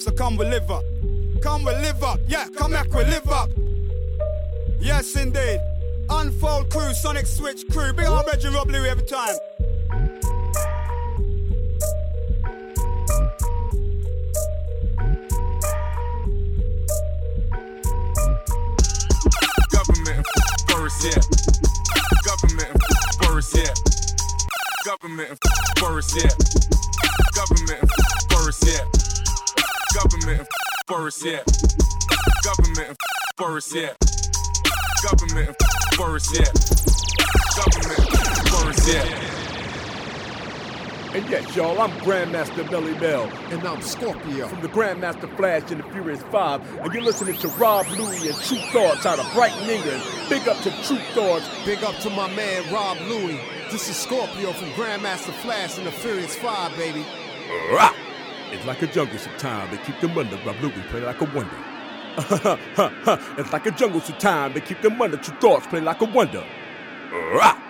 [0.00, 0.95] So come we live up.
[1.46, 3.48] Come we live up, yeah, come back we live up.
[4.80, 5.60] Yes, indeed.
[6.10, 7.92] Unfold crew, Sonic Switch crew.
[7.92, 9.36] Big old Reggie Rob Luis every time.
[19.70, 20.26] Government
[20.66, 21.22] Boris, yeah.
[22.24, 22.82] Government and
[23.20, 23.74] Boris, yeah.
[24.84, 25.38] Government and
[25.76, 26.28] Boris, yeah.
[27.36, 27.90] Government and
[28.30, 28.84] Boris, yeah.
[29.94, 30.48] Government
[30.86, 31.40] Boris, yeah.
[32.44, 32.96] Government
[33.36, 33.92] Boris, yeah.
[35.02, 35.56] Government
[35.96, 36.44] Boris, yeah.
[37.56, 37.98] Government
[38.52, 39.02] Boris, yeah.
[41.12, 43.24] And yes, y'all, I'm Grandmaster Melle Mel.
[43.50, 44.46] And I'm Scorpio.
[44.46, 46.60] From the Grandmaster Flash and the Furious Five.
[46.78, 50.04] And you're listening to Rob Louie and Tru Thoughts out of Brighton, England.
[50.28, 51.48] Big up to Tru Thoughts.
[51.64, 53.40] Big up to my man Rob Louie.
[53.72, 57.04] This is Scorpio from Grandmaster Flash and the Furious Five, baby.
[57.72, 57.92] Rah!
[58.52, 59.70] It's like a jungle sometime.
[59.70, 60.36] They keep them under.
[60.38, 61.56] Rob Louie play like a wonder.
[63.38, 64.52] it's like a jungle to time.
[64.52, 66.44] They keep them under Tru Thoughts play like a wonder.
[67.12, 67.65] Rah!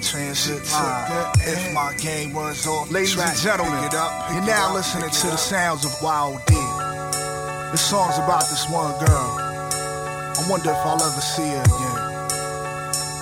[0.00, 0.62] Transit.
[0.62, 1.70] If ah.
[1.74, 4.74] my game was off, Ladies track, and gentlemen, pick it up, pick you're now up,
[4.74, 6.54] listening to the sounds of Wild D.
[7.70, 9.30] This song's about this one girl.
[9.36, 12.00] I wonder if I'll ever see her again.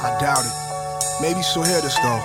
[0.07, 0.55] I doubt it.
[1.21, 2.23] Maybe she'll hear this though.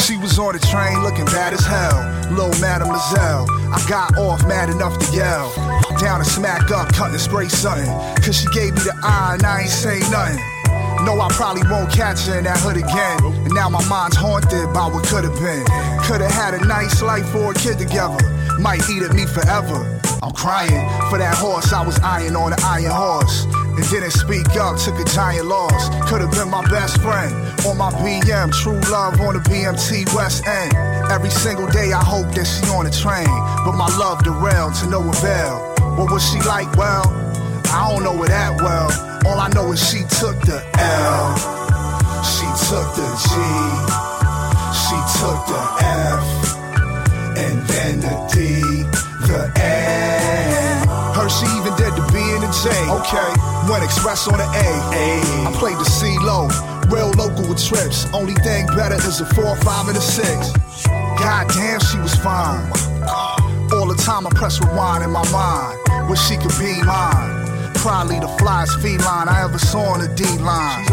[0.00, 2.00] She was on the train looking bad as hell.
[2.32, 3.46] Little mademoiselle.
[3.68, 5.52] I got off mad enough to yell.
[6.00, 7.86] Down and smack up, cut and spray something.
[8.22, 10.53] Cause she gave me the eye and I ain't say nothing.
[11.04, 13.20] No, I probably won't catch her in that hood again.
[13.44, 15.64] And now my mind's haunted by what could have been.
[16.08, 18.18] Could have had a nice life for a kid together.
[18.58, 20.00] Might eat at me forever.
[20.22, 23.44] I'm crying for that horse I was eyeing on the iron horse.
[23.76, 25.92] And didn't speak up, took a giant loss.
[26.08, 27.34] Could have been my best friend
[27.68, 28.52] on my BM.
[28.56, 30.72] True love on the BMT West End.
[31.12, 33.28] Every single day I hope that she on the train.
[33.68, 35.74] But my love derailed to no avail.
[36.00, 36.72] What was she like?
[36.76, 37.04] Well,
[37.74, 38.86] I don't know her that well.
[39.26, 41.34] All I know is she took the L.
[42.22, 43.34] She took the G.
[44.78, 46.22] She took the F.
[47.34, 48.62] And then the D.
[49.26, 50.86] The N.
[51.18, 52.70] Her she even did the B and the J.
[53.02, 53.30] Okay.
[53.66, 54.70] Went express on the A.
[55.42, 56.46] I played the C low.
[56.94, 58.06] Real local with trips.
[58.14, 60.54] Only thing better is a four, five, and a six.
[61.18, 62.70] God damn, she was fine.
[63.74, 66.08] All the time I press rewind in my mind.
[66.08, 67.43] Wish she could be mine.
[67.84, 70.86] Probably the flyest feline I ever saw on the D line.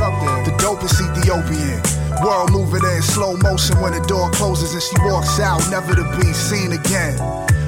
[0.43, 1.79] The dopest Ethiopian.
[2.21, 6.03] World moving in slow motion when the door closes and she walks out, never to
[6.19, 7.15] be seen again.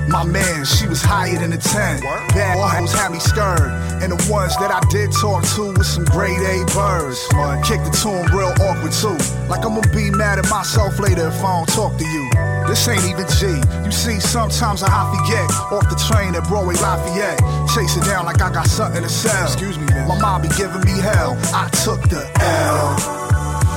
[0.10, 2.02] My man, she was higher than a 10.
[2.36, 3.72] Bad hoes had me scared.
[4.04, 7.24] And the ones that I did talk to was some grade A birds.
[7.64, 9.16] Kicked the tune real awkward too.
[9.48, 12.53] Like I'm gonna be mad at myself later if I don't talk to you.
[12.68, 13.62] This ain't even G.
[13.84, 15.48] You see, sometimes I forget.
[15.72, 17.40] Off the train at Broadway Lafayette.
[17.76, 19.46] Chase it down like I got something to sell.
[19.46, 20.08] Excuse me, man.
[20.08, 21.38] My mom be giving me hell.
[21.54, 22.98] I took the L.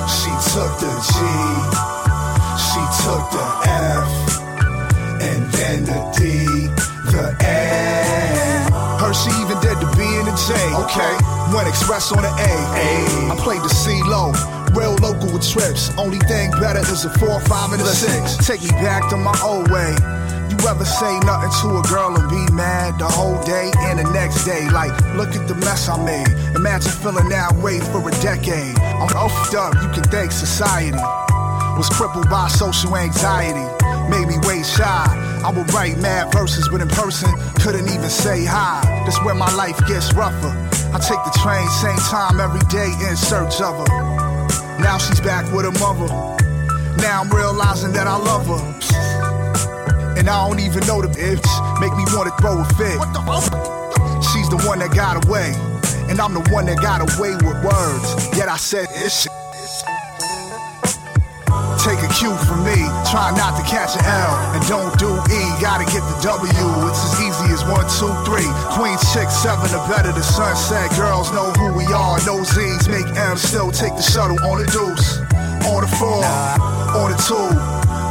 [0.06, 1.16] She took the G.
[2.56, 4.08] She took the F.
[5.20, 6.70] And then the D.
[7.10, 8.72] The N.
[9.00, 10.54] Her she even did the B and the J.
[10.86, 11.14] Okay.
[11.54, 12.52] Went express on the A.
[12.78, 13.32] A.
[13.32, 14.32] I played the C low.
[14.76, 15.88] Real local with trips.
[15.96, 18.36] Only thing better is a four, five, and a six.
[18.46, 19.96] Take me back to my old way.
[20.52, 24.04] You ever say nothing to a girl and be mad the whole day and the
[24.12, 24.68] next day?
[24.68, 26.28] Like, look at the mess I made.
[26.54, 28.76] Imagine feeling that way for a decade.
[29.00, 30.92] I'm effed up, you can thank society.
[30.92, 33.64] Was crippled by social anxiety.
[34.12, 35.06] Made me way shy.
[35.42, 38.84] I would write mad verses, but in person, couldn't even say hi.
[39.04, 40.52] That's where my life gets rougher.
[40.92, 44.05] I take the train same time every day in search of her.
[44.80, 46.08] Now she's back with her mother.
[46.98, 50.18] Now I'm realizing that I love her.
[50.18, 51.80] And I don't even know the bitch.
[51.80, 52.98] Make me wanna throw a fit.
[54.32, 55.54] She's the one that got away.
[56.08, 58.36] And I'm the one that got away with words.
[58.36, 59.45] Yet I said this shit.
[61.82, 62.76] Take a cue from me,
[63.10, 64.32] try not to catch an L.
[64.54, 66.50] And don't do E, gotta get the W.
[66.88, 68.48] It's as easy as one, two, three.
[68.74, 70.10] Queen, six, seven, or better.
[70.12, 72.18] The sunset girls know who we are.
[72.26, 75.20] No Z's make M, still take the shuttle on the deuce.
[75.70, 76.22] On the four,
[76.96, 77.48] on the two,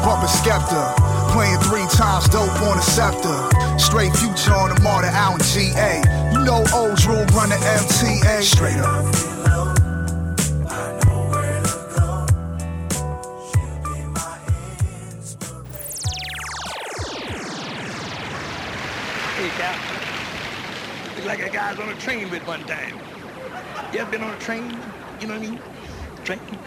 [0.06, 0.96] bumping Skepta.
[1.34, 3.36] Playing three times dope on the scepter.
[3.78, 6.02] Straight future on the martyr out in GA.
[6.32, 8.42] You know old rule run the MTA.
[8.42, 9.55] Straight up.
[21.26, 23.02] Like a guy's on a train with one time.
[23.92, 24.94] You ever been on a train?
[25.18, 25.62] You know what I mean?
[26.24, 26.60] Train.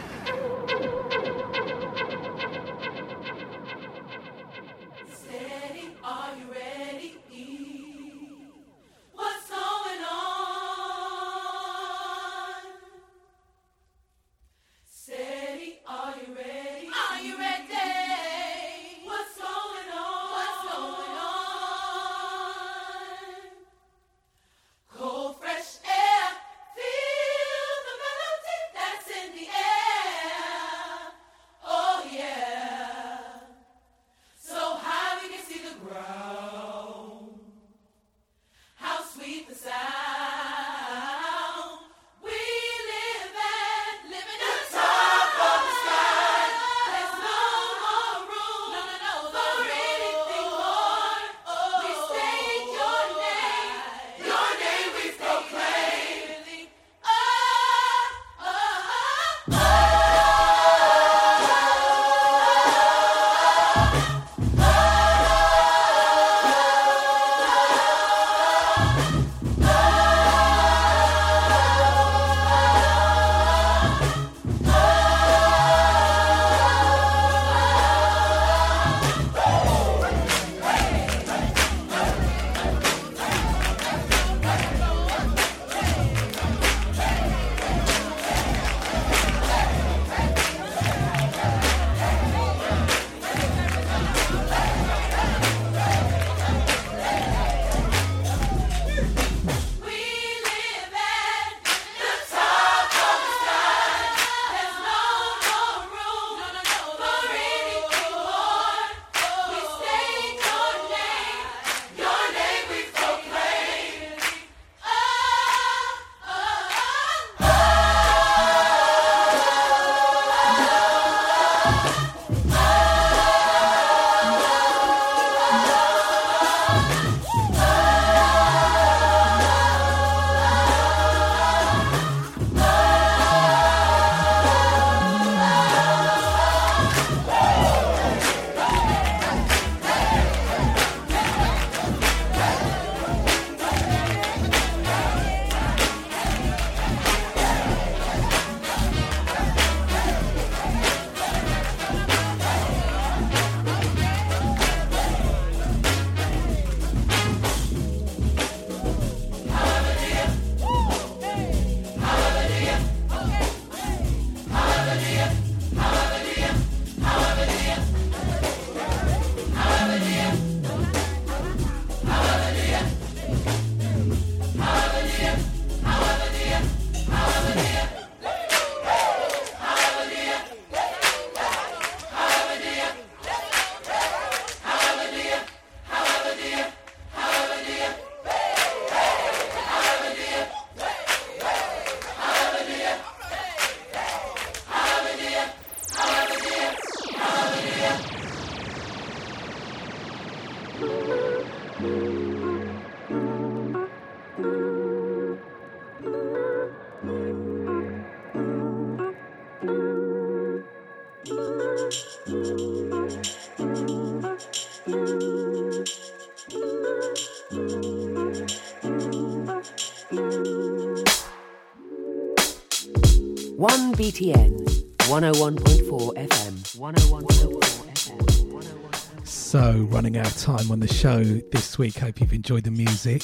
[230.98, 231.96] Show this week.
[231.98, 233.22] Hope you've enjoyed the music.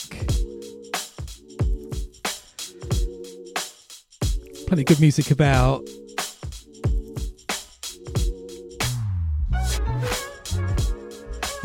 [4.69, 5.83] Plenty of good music about.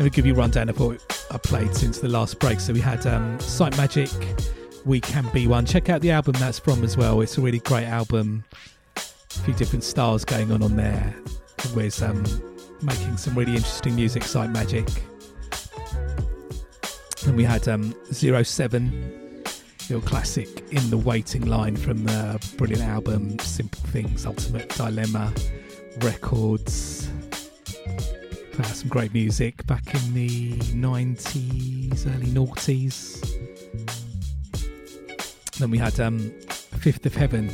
[0.00, 1.00] me give you a rundown of what
[1.30, 2.58] I played since the last break.
[2.58, 5.64] So we had um, Psychemagik, We Can Be One.
[5.64, 7.20] Check out the album that's from as well.
[7.20, 8.42] It's a really great album.
[8.96, 9.00] A
[9.44, 11.14] few different styles going on on there.
[11.76, 12.24] With um,
[12.82, 14.90] making some really interesting music, Psychemagik.
[17.30, 19.44] And we had um, Zero Seven,
[19.88, 25.32] little classic in the waiting line from the brilliant album Simple Things, Ultimate Dilemma
[26.00, 27.08] Records.
[28.58, 33.20] Out some great music back in the 90s, early noughties.
[35.58, 36.32] Then we had um,
[36.80, 37.48] Fifth of Heaven,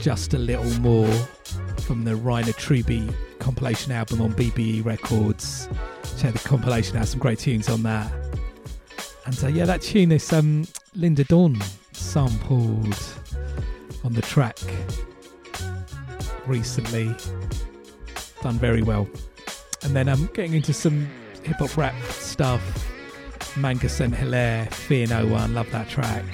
[0.00, 1.12] just a little more
[1.80, 3.08] from the Rainer Truby
[3.40, 5.68] compilation album on BBE Records.
[6.18, 8.12] The compilation out, some great tunes on that.
[9.24, 11.56] And uh, yeah, that tune is um, Linda Dawn
[11.92, 12.98] sampled
[14.04, 14.58] on the track
[16.46, 17.14] recently.
[18.42, 19.08] Done very well.
[19.84, 21.08] And then I'm um, getting into some
[21.44, 22.62] hip hop rap stuff.
[23.56, 26.24] Manga Saint Hilaire, Fear No One, love that track.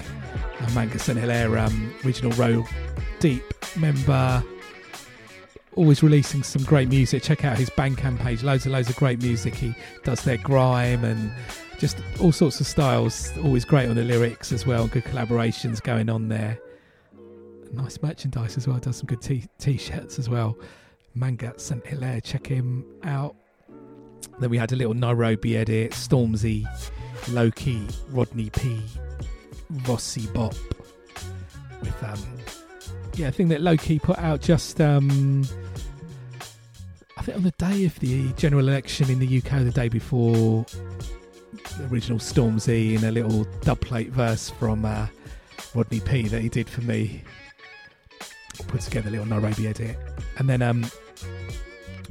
[0.61, 2.67] And Manga Saint Hilaire, um, original Roll
[3.21, 3.45] Deep
[3.77, 4.43] member,
[5.77, 7.23] always releasing some great music.
[7.23, 9.55] Check out his Bandcamp page, loads and loads of great music.
[9.55, 11.33] He does their grime and
[11.79, 13.37] just all sorts of styles.
[13.39, 14.87] Always great on the lyrics as well.
[14.87, 16.59] Good collaborations going on there.
[17.73, 18.79] Nice merchandise as well.
[18.79, 20.57] Does some good t- t-shirts as well.
[21.15, 21.85] Manga St.
[21.87, 23.37] Hilaire, check him out.
[24.41, 26.67] Then we had a little Nairobi edit, Stormzy,
[27.31, 28.81] Loki, Rodney P,
[29.73, 30.55] Vossi Bop.
[31.81, 32.19] With um
[33.17, 35.45] yeah, I think that Loki put out just um
[37.25, 40.67] think on the day of the general election in the UK the day before
[41.79, 45.07] the original Stormzy in a little dubplate verse from uh,
[45.75, 47.23] Rodney P that he did for me.
[48.67, 49.97] Put together a little Nairobi edit.
[50.37, 50.85] And then um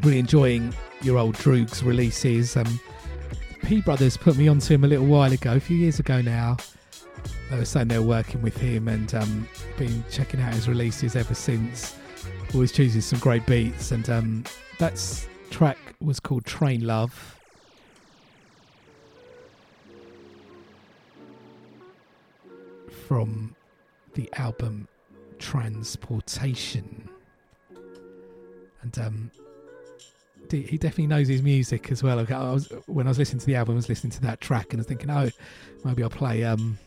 [0.01, 0.73] really enjoying
[1.03, 2.57] Your Old Droog's releases.
[2.57, 2.79] Um,
[3.61, 6.57] P Brothers put me onto him a little while ago, a few years ago now.
[7.51, 11.15] They were saying they were working with him and um, been checking out his releases
[11.15, 11.95] ever since.
[12.53, 14.43] Always chooses some great beats, and um,
[14.77, 17.39] that track was called Train Love.
[23.07, 23.55] From
[24.13, 24.87] the album
[25.39, 27.09] Transportation.
[28.83, 29.31] And um,
[30.51, 32.19] he definitely knows his music as well.
[32.19, 34.67] I was when I was listening to the album, I was listening to that track
[34.71, 35.29] and I was thinking, oh,
[35.83, 36.77] maybe I'll play um,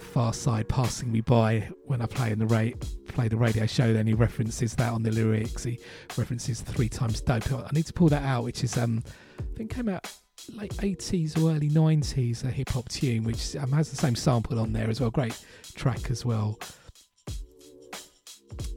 [0.00, 2.76] "Pharcyde Passing Me By" when I play in the rate
[3.10, 3.92] play the radio show.
[3.92, 5.64] Then he references that on the lyrics.
[5.64, 5.78] He
[6.16, 7.52] references three times dope.
[7.52, 9.02] I need to pull that out, which is um,
[9.38, 10.10] I think came out
[10.54, 14.58] late 80s or early 90s, a hip hop tune, which um, has the same sample
[14.58, 15.10] on there as well.
[15.10, 15.38] Great
[15.74, 16.58] track as well.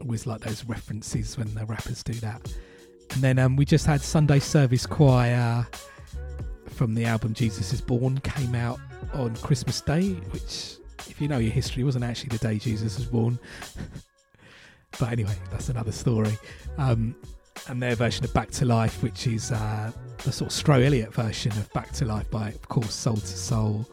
[0.01, 2.53] Always like those references when the rappers do that.
[3.11, 5.67] And then um, we just had Sunday Service Choir
[6.67, 8.79] from the album Jesus is Born, came out
[9.13, 13.07] on Christmas Day, which, if you know your history, wasn't actually the day Jesus was
[13.07, 13.39] born.
[14.99, 16.37] but anyway, that's another story.
[16.77, 17.15] Um,
[17.67, 19.91] and their version of Back to Life, which is uh,
[20.23, 23.21] the sort of Stro Elliot version of Back to Life by, of course, Soul II
[23.25, 23.89] Soul.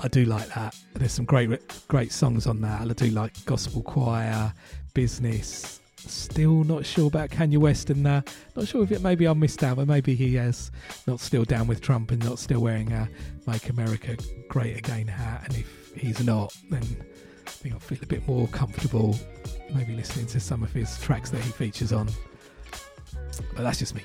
[0.00, 0.74] I do like that.
[0.94, 2.80] There's some great, great songs on that.
[2.80, 4.52] I do like Gospel Choir,
[4.94, 8.22] Business, Still not sure about Kanye West, and uh,
[8.54, 10.70] not sure if it maybe I missed out, but maybe he has
[11.06, 13.08] not still down with Trump and not still wearing a
[13.46, 14.16] "Make America
[14.48, 15.42] Great Again" hat.
[15.46, 16.82] And if he's not, then
[17.46, 19.18] I think I'll feel a bit more comfortable
[19.74, 22.08] maybe listening to some of his tracks that he features on.
[23.54, 24.02] But that's just me.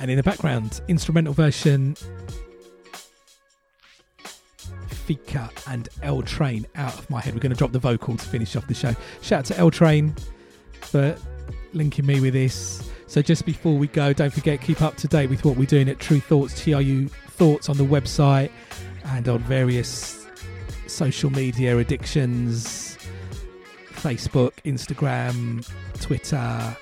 [0.00, 1.96] And in the background, instrumental version
[5.08, 7.32] Fika and L Train out of my head.
[7.32, 8.94] We're going to drop the vocal to finish off the show.
[9.22, 10.14] Shout out to L Train
[10.82, 11.16] for
[11.72, 12.86] linking me with this.
[13.06, 15.88] So just before we go, don't forget keep up to date with what we're doing
[15.88, 18.50] at Tru Thoughts, TRU Thoughts on the website
[19.06, 20.26] and on various
[20.86, 22.98] social media addictions,
[23.92, 25.66] Facebook, Instagram,
[26.02, 26.76] Twitter,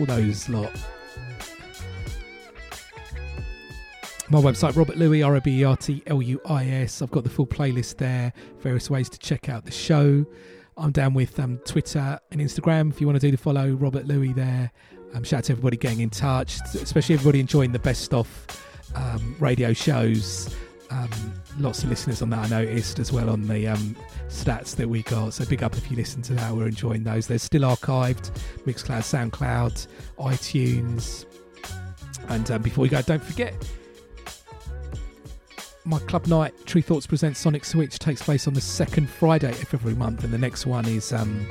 [0.00, 0.72] all those lot.
[4.30, 7.02] my website, Robert Luis, R O B E R T L U I S.
[7.02, 10.24] I've got the full playlist there, various ways to check out the show.
[10.76, 14.06] I'm down with um, Twitter and Instagram if you want to do the follow, Robert
[14.06, 14.72] Luis there.
[15.14, 18.28] Um, shout out to everybody getting in touch, especially everybody enjoying the best of
[18.94, 20.54] um, radio shows.
[20.90, 21.10] Um,
[21.58, 23.96] lots of listeners on that I noticed as well on the um,
[24.28, 25.34] stats that we got.
[25.34, 26.52] So big up if you listen to that.
[26.52, 27.26] We're enjoying those.
[27.26, 28.30] They're still archived.
[28.64, 29.86] Mixcloud, SoundCloud,
[30.18, 31.26] iTunes.
[32.28, 33.54] And um, before we go, don't forget
[35.84, 39.74] my club night, Tru Thoughts presents Sonic Switch, takes place on the second Friday of
[39.74, 41.46] every month, and the next one is um,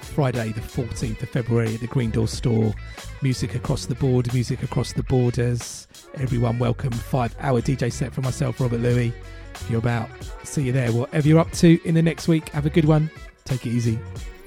[0.00, 2.74] Friday, the 14th of February, at the Green Door Store.
[3.20, 5.86] Music across the board, music across the borders.
[6.14, 6.92] Everyone welcome.
[6.92, 9.12] Five hour DJ set for myself, Robert Luis.
[9.54, 10.08] If you're about,
[10.44, 10.92] see you there.
[10.92, 13.10] Whatever you're up to in the next week, have a good one.
[13.44, 13.98] Take it easy.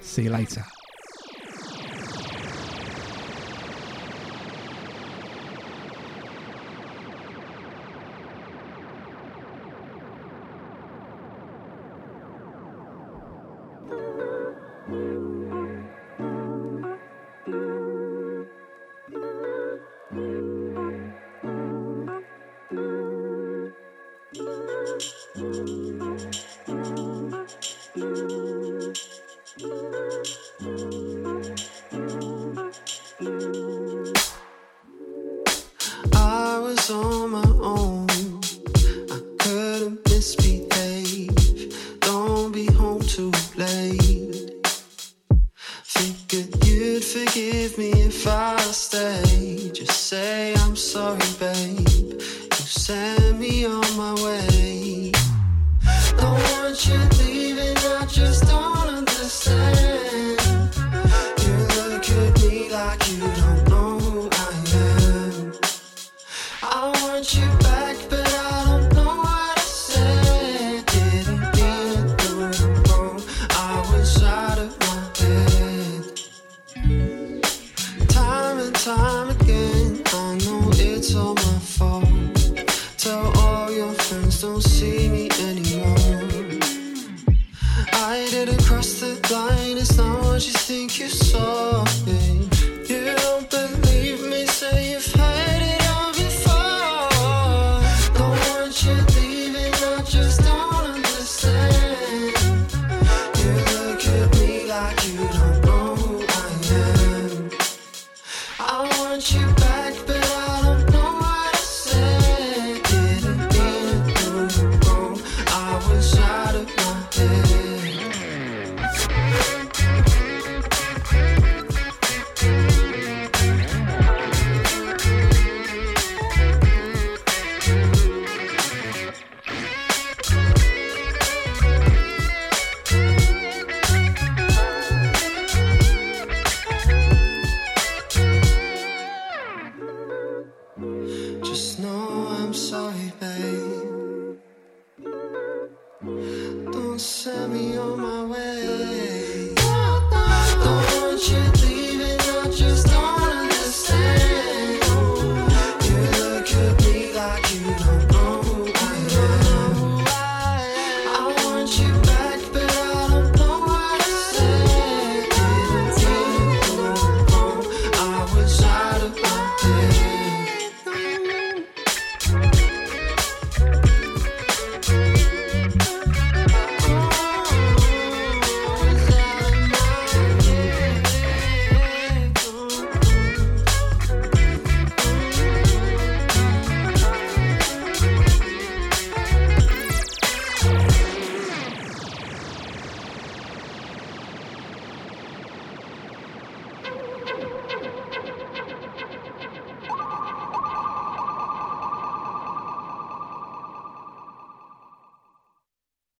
[0.02, 0.64] See you later.